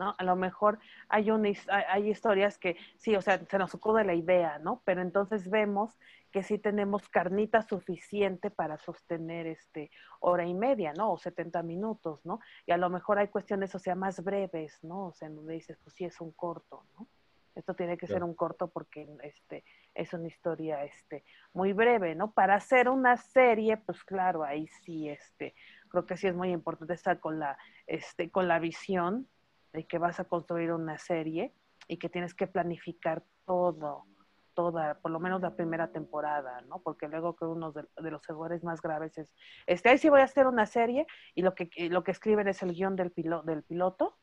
[0.00, 0.14] ¿No?
[0.16, 0.78] A lo mejor
[1.10, 1.50] hay, una,
[1.88, 4.80] hay historias que sí, o sea, se nos ocurre la idea, ¿no?
[4.86, 5.98] Pero entonces vemos
[6.32, 11.12] que sí tenemos carnita suficiente para sostener este hora y media, ¿no?
[11.12, 12.40] O 70 minutos, ¿no?
[12.64, 15.08] Y a lo mejor hay cuestiones, o sea, más breves, ¿no?
[15.08, 17.06] O sea, donde dices, pues sí es un corto, ¿no?
[17.54, 22.30] Esto tiene que ser un corto porque este es una historia este muy breve, ¿no?
[22.32, 25.54] Para hacer una serie, pues claro, ahí sí este
[25.88, 29.28] creo que sí es muy importante estar con la este con la visión
[29.72, 31.52] de que vas a construir una serie
[31.88, 34.06] y que tienes que planificar todo,
[34.54, 36.80] toda, por lo menos la primera temporada, ¿no?
[36.80, 39.34] Porque luego que uno de, los errores más graves es,
[39.66, 42.62] este, ahí sí voy a hacer una serie y lo que, lo que escriben es
[42.62, 43.12] el guion del,
[43.44, 44.16] del piloto,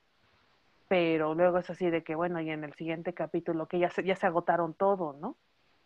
[0.88, 4.04] pero luego es así de que, bueno, y en el siguiente capítulo que ya se,
[4.04, 5.38] ya se agotaron todo, ¿no?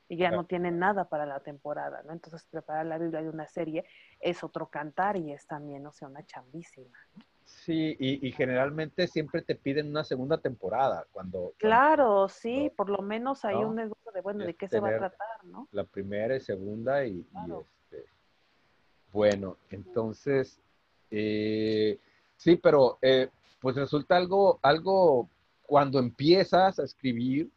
[0.08, 2.12] Y ya no tienen nada para la temporada, ¿no?
[2.12, 3.86] Entonces preparar la Biblia de una serie
[4.20, 7.24] es otro cantar y es también, o sea, una chambísima, ¿no?
[7.52, 11.54] Sí, y, generalmente siempre te piden una segunda temporada cuando...
[11.58, 14.98] Claro, sí, por lo menos hay un negocio de, bueno, ¿de qué se va a
[14.98, 15.68] tratar, no?
[15.72, 18.06] La primera y segunda y, este...
[19.14, 20.60] Bueno, entonces,
[21.12, 22.00] eh,
[22.36, 25.30] sí, pero eh, pues resulta algo, algo,
[25.62, 27.52] cuando empiezas a escribir,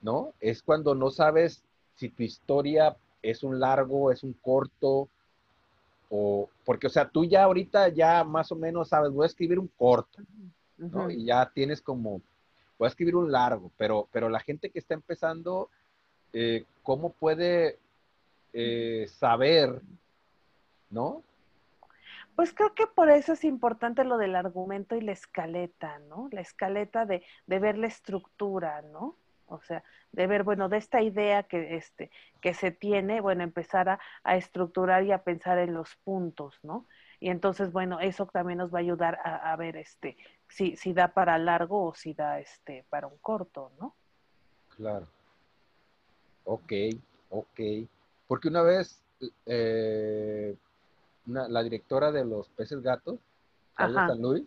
[0.00, 0.32] ¿no?
[0.40, 1.62] Es cuando no sabes
[1.94, 5.08] si tu historia es un largo, es un corto,
[6.10, 9.58] o, porque, o sea, tú ya ahorita ya más o menos sabes, voy a escribir
[9.58, 10.22] un corto,
[10.78, 11.10] ¿no?
[11.10, 12.22] Y ya tienes como,
[12.78, 15.68] voy a escribir un largo, pero, pero la gente que está empezando,
[16.32, 17.78] eh, ¿cómo puede
[18.52, 19.82] eh, saber,
[20.90, 21.22] no?
[22.36, 26.28] Pues creo que por eso es importante lo del argumento y la escaleta, ¿no?
[26.30, 29.16] La escaleta de, de ver la estructura, ¿no?
[29.48, 29.82] O sea,
[30.12, 34.36] de ver, bueno, de esta idea que, este, que se tiene, bueno, empezar a, a,
[34.36, 36.86] estructurar y a pensar en los puntos, ¿no?
[37.20, 40.16] Y entonces, bueno, eso también nos va a ayudar a, a ver este,
[40.48, 43.94] si, si da para largo o si da este, para un corto, ¿no?
[44.76, 45.06] Claro.
[46.44, 46.72] Ok,
[47.30, 47.60] ok.
[48.26, 49.02] Porque una vez
[49.46, 50.56] eh,
[51.26, 53.18] una, la directora de los peces gatos,
[53.74, 54.44] Carla San Luis,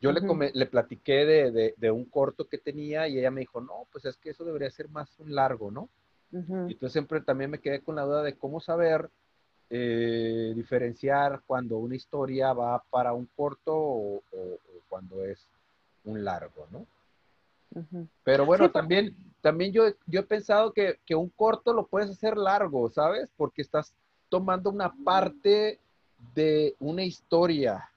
[0.00, 0.38] yo uh -huh.
[0.38, 3.86] le, le, platiqué de, de, de, un corto que tenía y ella me dijo, no,
[3.92, 5.88] pues es que eso debería ser más un largo, ¿no?
[6.32, 6.68] Uh -huh.
[6.68, 9.10] Y entonces siempre también me quedé con la duda de cómo saber
[9.68, 14.58] eh, diferenciar cuando una historia va para un corto o, o, o
[14.88, 15.46] cuando es
[16.04, 16.86] un largo, ¿no?
[17.74, 18.08] Uh -huh.
[18.24, 22.10] Pero bueno, sí, también, también yo, yo he pensado que, que, un corto lo puedes
[22.10, 23.30] hacer largo, ¿sabes?
[23.36, 23.92] Porque estás
[24.28, 25.78] tomando una parte
[26.34, 27.90] de una historia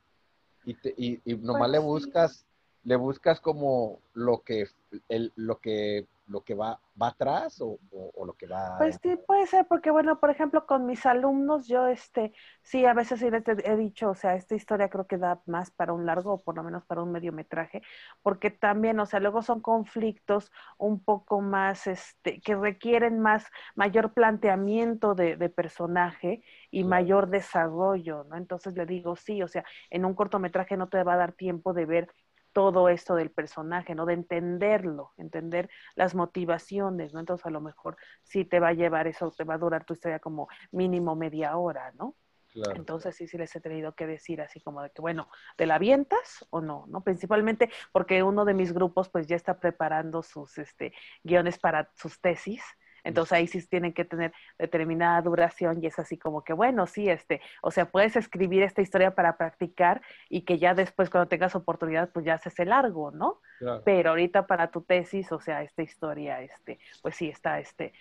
[0.65, 2.45] y, te, y, y nomás pues, le buscas, sí.
[2.83, 4.67] le buscas como lo que,
[5.09, 8.77] el, lo que lo que va, va atrás o, o, o, lo que va...
[8.77, 12.93] Pues sí, puede ser, porque bueno, por ejemplo, con mis alumnos, yo este, sí, a
[12.93, 16.05] veces sí les he dicho, o sea, esta historia creo que da más para un
[16.05, 17.81] largo o por lo menos para un mediometraje,
[18.21, 24.13] porque también, o sea, luego son conflictos un poco más, este, que requieren más, mayor
[24.13, 28.37] planteamiento de, de personaje y mayor desarrollo, ¿no?
[28.37, 31.73] Entonces le digo, sí, o sea, en un cortometraje no te va a dar tiempo
[31.73, 32.13] de ver
[32.53, 34.05] todo esto del personaje, ¿no?
[34.05, 37.19] De entenderlo, entender las motivaciones, ¿no?
[37.19, 39.93] Entonces a lo mejor sí te va a llevar eso, te va a durar tu
[39.93, 42.15] historia como mínimo media hora, ¿no?
[42.53, 42.75] Claro.
[42.75, 45.75] Entonces sí, sí les he tenido que decir así como de que, bueno, ¿te la
[45.75, 46.85] avientas o no?
[46.87, 47.03] ¿no?
[47.03, 52.21] Principalmente porque uno de mis grupos pues ya está preparando sus este, guiones para sus
[52.21, 52.63] tesis
[53.03, 57.09] entonces ahí sí tienen que tener determinada duración y es así como que, bueno, sí,
[57.09, 61.55] este, o sea, puedes escribir esta historia para practicar y que ya después cuando tengas
[61.55, 63.41] oportunidad, pues ya haces el largo, ¿no?
[63.59, 63.81] Claro.
[63.85, 67.93] Pero ahorita para tu tesis, o sea, esta historia, este, pues sí, está, este,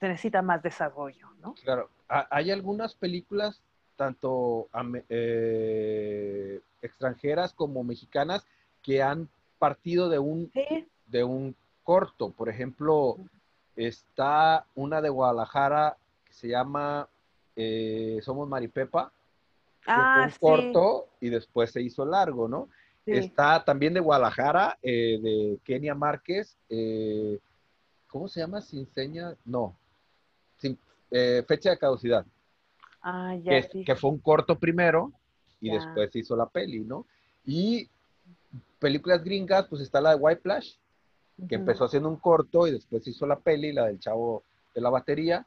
[0.00, 1.54] necesita más desarrollo, ¿no?
[1.54, 1.90] Claro.
[2.08, 3.62] Hay algunas películas,
[3.96, 4.68] tanto
[5.08, 8.46] eh, extranjeras como mexicanas,
[8.82, 10.88] que han partido de un, ¿Sí?
[11.06, 12.30] de un corto.
[12.30, 13.16] Por ejemplo,
[13.80, 17.08] Está una de Guadalajara que se llama
[17.56, 19.10] eh, Somos Maripepa,
[19.82, 20.38] que ah, fue un sí.
[20.38, 22.68] corto y después se hizo largo, ¿no?
[23.06, 23.12] Sí.
[23.12, 27.38] Está también de Guadalajara, eh, de Kenia Márquez, eh,
[28.06, 28.60] ¿cómo se llama?
[28.60, 29.74] Sin seña, no,
[30.58, 32.26] sin, fecha de caducidad.
[33.00, 33.84] Ah, ya, que, sí.
[33.84, 35.10] que, fue un corto primero
[35.58, 35.76] y ya.
[35.76, 37.06] después se hizo la peli, ¿no?
[37.46, 37.88] Y
[38.78, 40.74] películas gringas, pues está la de White Flash,
[41.48, 44.42] que empezó haciendo un corto y después hizo la peli, la del chavo
[44.74, 45.46] de la batería.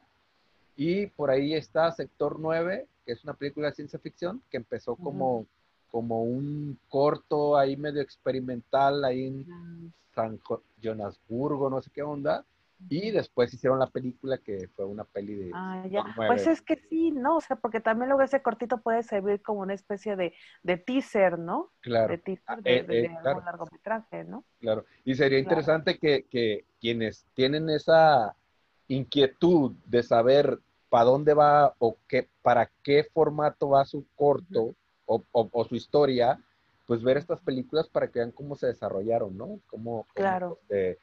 [0.76, 4.96] Y por ahí está Sector 9, que es una película de ciencia ficción, que empezó
[4.96, 5.46] como, uh -huh.
[5.90, 9.92] como un corto ahí medio experimental, ahí en.
[10.14, 10.40] San
[10.82, 12.44] Jonasburgo, no sé qué onda.
[12.88, 15.50] Y después hicieron la película que fue una peli de...
[15.54, 16.04] Ah, ya.
[16.16, 17.36] Pues es que sí, ¿no?
[17.36, 21.38] O sea, porque también luego ese cortito puede servir como una especie de, de teaser,
[21.38, 21.70] ¿no?
[21.80, 22.08] Claro.
[22.08, 23.42] De teaser de, eh, de eh, claro.
[23.44, 24.44] largometraje, ¿no?
[24.60, 24.84] Claro.
[25.04, 25.42] Y sería claro.
[25.42, 28.36] interesante que, que quienes tienen esa
[28.88, 30.58] inquietud de saber
[30.88, 34.76] para dónde va o qué, para qué formato va su corto uh -huh.
[35.06, 36.38] o, o, o, su historia,
[36.86, 39.60] pues ver estas películas para que vean cómo se desarrollaron, ¿no?
[39.66, 40.50] Cómo, claro.
[40.50, 40.98] Cómo, este,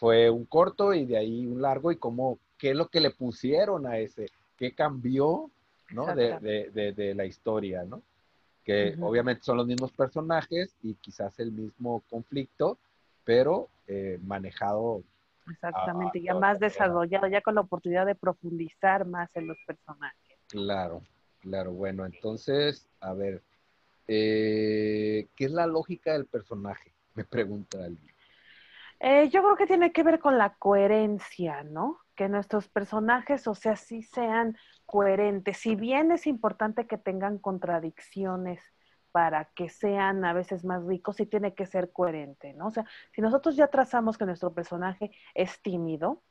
[0.00, 3.10] fue un corto y de ahí un largo y cómo, qué es lo que le
[3.10, 5.50] pusieron a ese, qué cambió,
[5.90, 6.06] ¿no?
[6.14, 8.02] De, de, de, de, la historia, ¿no?
[8.64, 9.08] Que uh -huh.
[9.10, 12.78] obviamente son los mismos personajes y quizás el mismo conflicto,
[13.24, 15.02] pero eh, manejado.
[15.50, 19.58] Exactamente, a, a, ya más desarrollado, ya con la oportunidad de profundizar más en los
[19.66, 20.38] personajes.
[20.48, 21.02] Claro,
[21.40, 23.42] claro, bueno, entonces, a ver,
[24.08, 26.90] eh, ¿qué es la lógica del personaje?
[27.14, 28.14] Me pregunta alguien.
[29.00, 32.00] Eh, yo creo que tiene que ver con la coherencia, ¿no?
[32.14, 35.56] Que nuestros personajes, o sea, sí sean coherentes.
[35.56, 38.60] Si bien es importante que tengan contradicciones
[39.10, 42.66] para que sean a veces más ricos, sí tiene que ser coherente, ¿no?
[42.66, 46.22] O sea, si nosotros ya trazamos que nuestro personaje es tímido,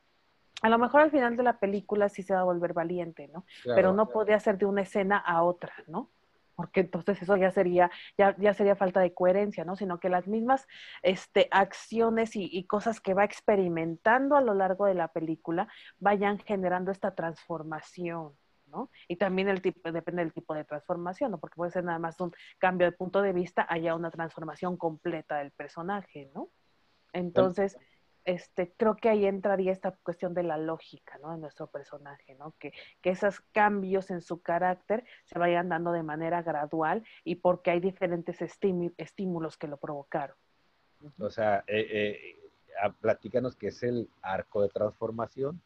[0.61, 3.45] a lo mejor al final de la película sí se va a volver valiente, ¿no?
[3.63, 4.13] Claro, Pero no claro.
[4.13, 6.11] podría ser de una escena a otra, ¿no?
[6.59, 9.77] Porque entonces eso ya sería, ya, ya sería falta de coherencia, ¿no?
[9.77, 10.67] Sino que las mismas
[11.03, 16.37] este, acciones y, y, cosas que va experimentando a lo largo de la película vayan
[16.37, 18.33] generando esta transformación,
[18.65, 18.89] ¿no?
[19.07, 21.39] Y también el tipo, depende del tipo de transformación, ¿no?
[21.39, 25.37] Porque puede ser nada más un cambio de punto de vista, haya una transformación completa
[25.37, 26.49] del personaje, ¿no?
[27.13, 27.77] Entonces,
[28.29, 31.31] este, creo que ahí entraría esta cuestión de la lógica, ¿no?
[31.31, 32.53] De nuestro personaje, ¿no?
[32.59, 37.71] Que, que esos cambios en su carácter se vayan dando de manera gradual y porque
[37.71, 40.37] hay diferentes estímulos que lo provocaron.
[41.17, 45.59] O sea, eh, eh, platícanos qué es el arco de transformación.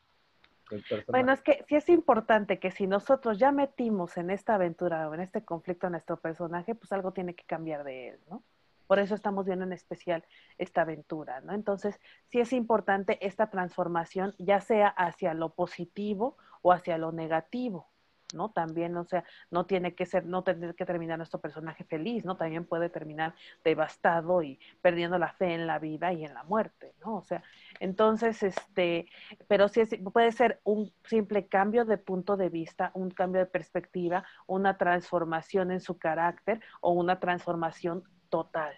[1.09, 5.13] Bueno, es que sí es importante que si nosotros ya metimos en esta aventura o
[5.13, 8.41] en este conflicto a nuestro personaje, pues algo tiene que cambiar de él, ¿no?
[8.87, 10.23] Por eso estamos viendo en especial
[10.57, 11.53] esta aventura, ¿no?
[11.53, 17.89] Entonces, sí es importante esta transformación, ya sea hacia lo positivo o hacia lo negativo,
[18.33, 18.51] ¿no?
[18.51, 22.35] También, o sea, no tiene que ser, no tener que terminar nuestro personaje feliz, ¿no?
[22.35, 26.93] También puede terminar devastado y perdiendo la fe en la vida y en la muerte,
[27.05, 27.17] ¿no?
[27.17, 27.43] O sea,
[27.79, 29.07] entonces, este,
[29.47, 34.25] pero sí puede ser un simple cambio de punto de vista, un cambio de perspectiva,
[34.47, 38.03] una transformación en su carácter o una transformación
[38.33, 38.73] total,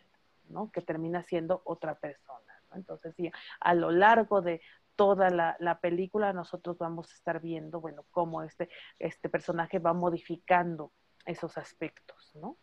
[0.50, 0.70] ¿no?
[0.70, 2.62] Que termina siendo otra persona.
[2.74, 3.32] Entonces, sí,
[3.62, 4.60] a lo largo de,
[4.98, 10.92] toda la, película nosotros vamos a estar viendo, bueno, cómo este, este personaje va modificando
[11.26, 12.58] esos aspectos, ¿no?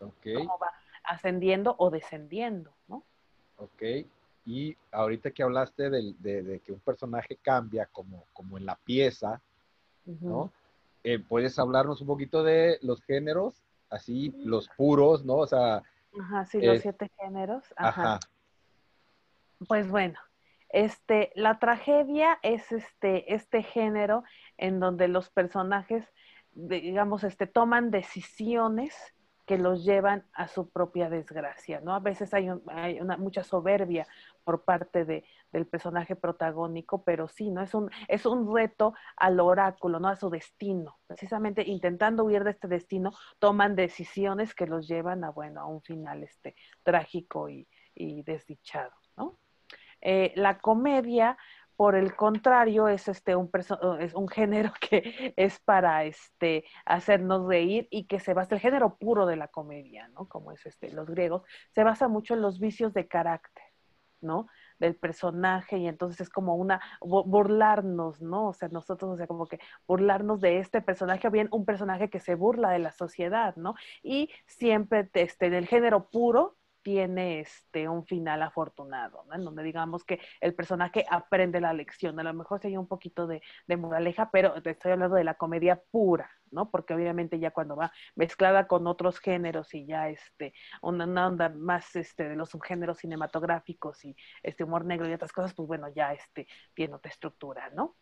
[0.00, 0.28] Ok.
[0.34, 0.72] Cómo va
[1.04, 3.02] ascendiendo o descendiendo, ¿no?
[3.58, 3.82] Ok.
[4.46, 9.42] Y ahorita que hablaste de, que un personaje cambia como, como en la pieza,
[10.06, 10.50] ¿no?
[11.04, 13.65] Eh, ¿Puedes hablarnos un poquito de los géneros?
[13.90, 15.36] Así, los puros, ¿no?
[15.36, 15.82] O sea...
[16.18, 17.64] Ajá, sí, los siete géneros.
[17.76, 18.18] ajá.
[19.68, 20.18] Pues bueno,
[20.68, 24.24] este, la tragedia es este, este género
[24.58, 26.04] en donde los personajes,
[26.52, 28.94] digamos, este, toman decisiones
[29.46, 31.94] que los llevan a su propia desgracia, ¿no?
[31.94, 34.06] A veces hay, una, mucha soberbia
[34.42, 37.62] por parte de, del personaje protagónico, pero sí, ¿no?
[37.62, 40.08] Es un, es un reto al oráculo, ¿no?
[40.08, 40.98] A su destino.
[41.06, 45.82] Precisamente intentando huir de este destino, toman decisiones que los llevan a, bueno, a un
[45.82, 49.38] final este, trágico y, y desdichado, ¿no?
[50.00, 51.36] Eh, la comedia,
[51.74, 53.50] por el contrario, es este un
[54.00, 58.96] es un género que es para este hacernos reír y que se basa el género
[58.96, 60.28] puro de la comedia, ¿no?
[60.28, 61.42] Como es este los griegos,
[61.74, 63.64] se basa mucho en los vicios de carácter,
[64.20, 64.48] ¿no?
[64.78, 68.48] Del personaje y entonces es como una burlarnos, ¿no?
[68.48, 72.10] O sea, nosotros, o sea, como que burlarnos de este personaje o bien un personaje
[72.10, 73.74] que se burla de la sociedad, ¿no?
[74.02, 76.56] Y siempre este, en el género puro
[76.86, 79.34] tiene este, un final afortunado, ¿no?
[79.34, 82.20] En donde digamos que el personaje aprende la lección.
[82.20, 83.42] A lo mejor sería un poquito de,
[83.76, 86.70] moraleja, pero te estoy hablando de la comedia pura, ¿no?
[86.70, 91.96] Porque obviamente ya cuando va mezclada con otros géneros y ya este, una, onda más
[91.96, 94.14] este, de los subgéneros cinematográficos y
[94.44, 97.96] este humor negro y otras cosas, pues bueno, ya este, tiene otra estructura, ¿no?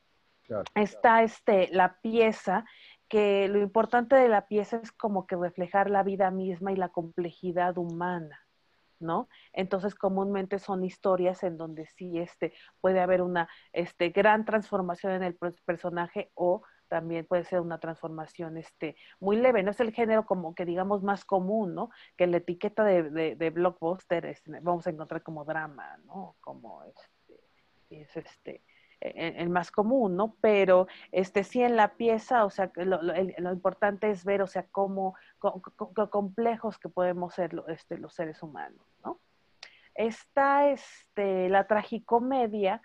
[0.75, 2.67] Está este, la pieza
[3.09, 6.91] que lo importante de la pieza es como que reflejar la vida misma y la
[6.91, 8.44] complejidad humana.
[9.05, 9.29] ¿No?
[9.53, 15.23] Entonces, comúnmente son historias en donde sí este, puede haber una este, gran transformación en
[15.23, 19.63] el personaje o también puede ser una transformación este, muy leve.
[19.63, 21.91] No es el género como que digamos más común, ¿no?
[22.17, 26.37] Que la etiqueta de, de, blockbuster este, vamos a encontrar como drama, ¿no?
[26.41, 27.41] Como este,
[27.91, 28.63] es este,
[29.05, 30.37] el, más común, ¿no?
[30.41, 34.67] Pero este sí en la pieza, o sea, lo, lo, importante es ver, o sea,
[34.71, 35.15] cómo,
[36.11, 39.21] complejos que podemos ser este, los seres humanos, ¿no?
[39.95, 42.83] Está este, la tragicomedia,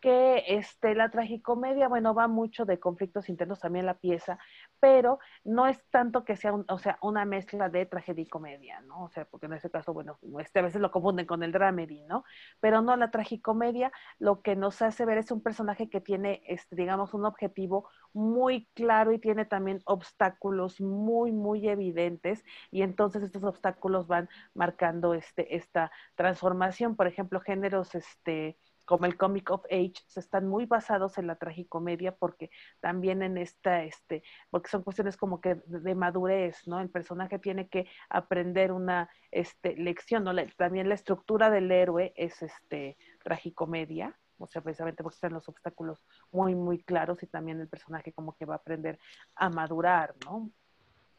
[0.00, 4.38] que este, la tragicomedia, bueno, va mucho de conflictos internos también la pieza,
[4.84, 9.04] pero no es tanto que sea, o sea, una mezcla de tragedia y comedia, ¿no?
[9.04, 12.02] O sea, porque en ese caso, bueno, este, a veces lo confunden con el dramedy,
[12.02, 12.22] ¿no?
[12.60, 16.76] Pero no, la tragicomedia lo que nos hace ver es un personaje que tiene, este,
[16.76, 23.42] digamos, un objetivo muy claro y tiene también obstáculos muy, muy evidentes y entonces estos
[23.42, 29.94] obstáculos van marcando este, esta transformación, por ejemplo, géneros, este, como el comic of age,
[30.14, 35.40] están muy basados en la tragicomedia porque también en esta, este, porque son cuestiones como
[35.40, 36.80] que de madurez, ¿no?
[36.80, 40.32] El personaje tiene que aprender una este, lección, ¿no?
[40.56, 46.04] también la estructura del héroe es este, tragicomedia, o sea, precisamente porque están los obstáculos
[46.30, 48.98] muy, muy claros y también el personaje como que va a aprender
[49.36, 50.50] a madurar, ¿no?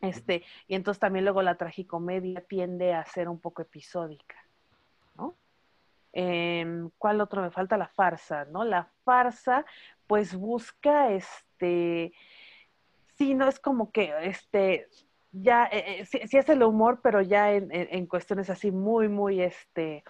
[0.02, 4.45] Este, y entonces también luego la tragicomedia tiende a ser un poco episódica.
[6.18, 7.78] Em, ¿Cuál otro me falta?
[7.78, 8.64] La farsa, ¿no?
[8.64, 9.66] La farsa,
[10.08, 12.14] pues busca, este,
[13.18, 14.88] sí, no es como que, este,
[15.34, 20.06] ya, eh, eh, sí, es el humor, pero ya en, cuestiones así muy, muy, este,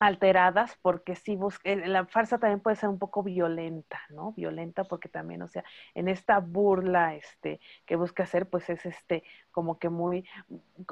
[0.00, 4.32] alteradas porque sí busca, la farsa también puede ser un poco violenta, ¿no?
[4.32, 9.24] Violenta porque también, o sea, en esta burla este que busca hacer pues es este
[9.50, 10.24] como que muy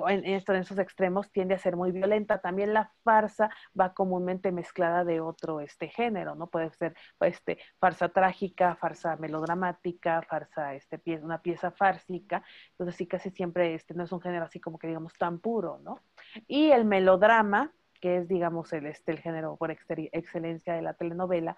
[0.09, 2.41] en esto en extremos tiende a ser muy violenta.
[2.41, 6.49] También la farsa va comúnmente mezclada de otro este género, ¿no?
[6.49, 12.43] Puede ser este farsa trágica, farsa melodramática, farsa este una pieza fársica.
[12.71, 15.79] Entonces sí casi siempre este no es un género así como que digamos tan puro,
[15.83, 16.01] ¿no?
[16.49, 21.57] Y el melodrama que es, digamos, el, este, el género por excelencia de la telenovela,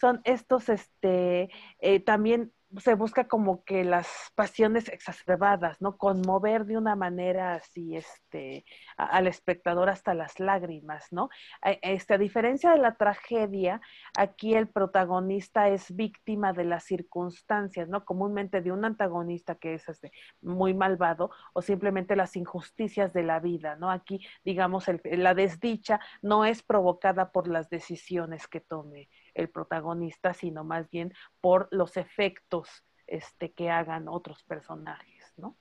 [0.00, 1.48] son estos, este,
[1.80, 5.96] eh, también se busca como que las pasiones exacerbadas, ¿no?
[5.96, 8.64] Conmover de una manera así, este,
[8.96, 11.30] al espectador hasta las lágrimas, ¿no?
[11.62, 13.80] Este, a diferencia de la tragedia,
[14.16, 18.04] aquí el protagonista es víctima de las circunstancias, ¿no?
[18.04, 20.12] Comúnmente de un antagonista que es este,
[20.42, 23.90] muy malvado o simplemente las injusticias de la vida, ¿no?
[23.90, 29.08] Aquí, digamos, la desdicha no es provocada por las decisiones que tome
[29.38, 35.56] el protagonista, sino más bien por los efectos este, que hagan otros personajes, ¿no?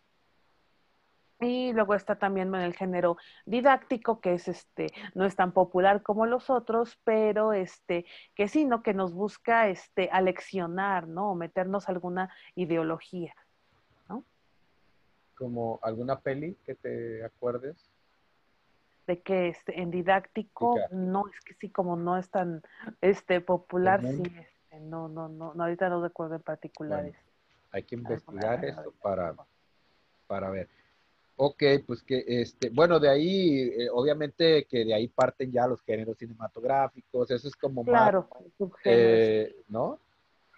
[1.40, 6.02] Y luego está también en el género didáctico, que es este, no es tan popular
[6.02, 8.82] como los otros, pero este, que sí, ¿no?
[8.82, 11.32] Que nos busca este, aleccionar, ¿no?
[11.32, 13.36] O meternos alguna ideología,
[14.10, 14.24] ¿no?
[15.36, 17.87] Como alguna peli que te acuerdes
[19.08, 22.62] de que este, en didáctico no es que sí como no es tan
[23.02, 27.16] este popular sí este, no no no ahorita no recuerdo en particulares
[27.72, 29.34] hay que investigar esto para
[30.28, 30.68] para ver.
[31.38, 35.82] Ok, pues que este, bueno, de ahí, eh, obviamente que de ahí parten ya los
[35.84, 38.28] géneros cinematográficos, eso es como claro,
[38.60, 40.00] más, eh, ¿no?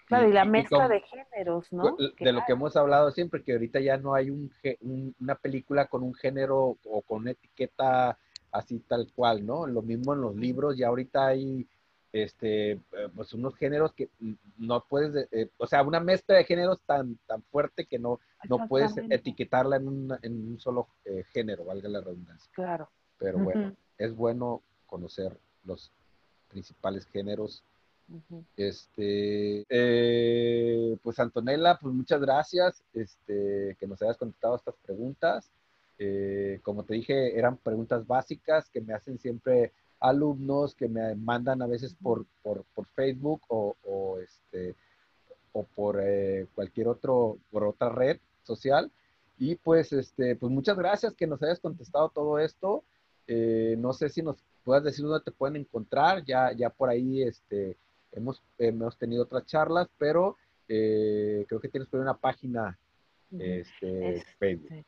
[0.06, 1.98] Claro, y, la mezcla de géneros, ¿no?
[1.98, 4.52] De lo que hemos hablado siempre, que ahorita ya no hay un,
[5.20, 8.18] una película con un género o con una etiqueta
[8.52, 9.68] así tal cual, ¿no?
[9.68, 11.68] Lo mismo en los libros, ya ahorita hay
[12.12, 12.80] este, eh,
[13.16, 14.10] pues unos géneros que
[14.58, 18.68] no puedes, eh, o sea, una mezcla de géneros tan, tan fuerte que no, no
[18.68, 19.88] puedes etiquetarla en,
[20.24, 22.50] un solo eh, género, valga la redundancia.
[22.54, 22.90] Claro.
[23.18, 25.92] Pero bueno, es bueno conocer los
[26.48, 27.64] principales géneros.
[28.56, 29.66] Este,
[31.04, 35.52] pues Antonella, pues muchas gracias, este, que nos hayas contestado estas preguntas.
[36.02, 41.62] Eh, como te dije, eran preguntas básicas que me hacen siempre alumnos que me mandan
[41.62, 42.64] a veces por, por,
[42.96, 44.76] Facebook o, este,
[45.52, 48.90] o por eh, cualquier otro, por otra red social.
[49.38, 52.86] Y pues, este, pues muchas gracias que nos hayas contestado todo esto.
[53.28, 56.24] Eh, no sé si nos puedas decir dónde te pueden encontrar.
[56.24, 57.76] Ya, ya por ahí este,
[58.14, 62.78] hemos, hemos tenido otras charlas, pero creo que tienes por una página
[63.38, 64.86] este, Facebook.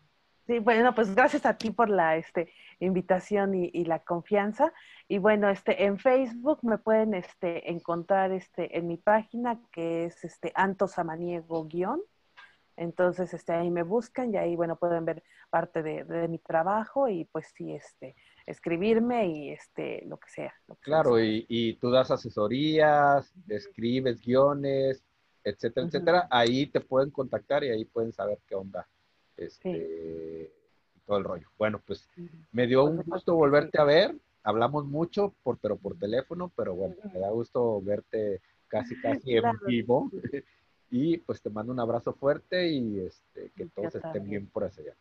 [0.48, 4.74] Sí, bueno, pues gracias a ti por la este, invitación y, la confianza.
[5.08, 10.24] Y bueno, este, en Facebook me pueden este, encontrar este, en mi página que es
[10.24, 12.02] este, Anto Samaniego guion.
[12.76, 17.26] Entonces, este, ahí me buscan y ahí, bueno, pueden ver parte de, mi trabajo y
[17.26, 18.16] pues sí, este,
[18.48, 20.54] escribirme y este, lo que sea.
[20.80, 25.04] claro, y, y, tú das asesorías, escribes guiones,
[25.44, 26.28] etcétera, etcétera.
[26.32, 28.88] Ahí te pueden contactar y ahí pueden saber qué onda
[29.42, 30.52] este,
[31.06, 31.48] todo el rollo.
[31.58, 32.08] Bueno, pues
[32.52, 34.16] me dio un gusto volverte a ver.
[34.44, 39.44] Hablamos mucho, por, pero por teléfono, pero bueno, me da gusto verte casi, casi en
[39.66, 40.10] vivo.
[40.94, 44.94] Y pues te mando un abrazo fuerte y este, que todos estén bien por allá.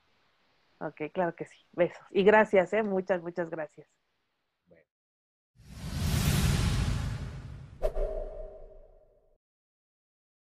[0.78, 1.58] Ok, claro que sí.
[1.72, 2.06] Besos.
[2.12, 2.84] Y gracias, ¿eh?
[2.84, 3.88] Muchas, muchas gracias.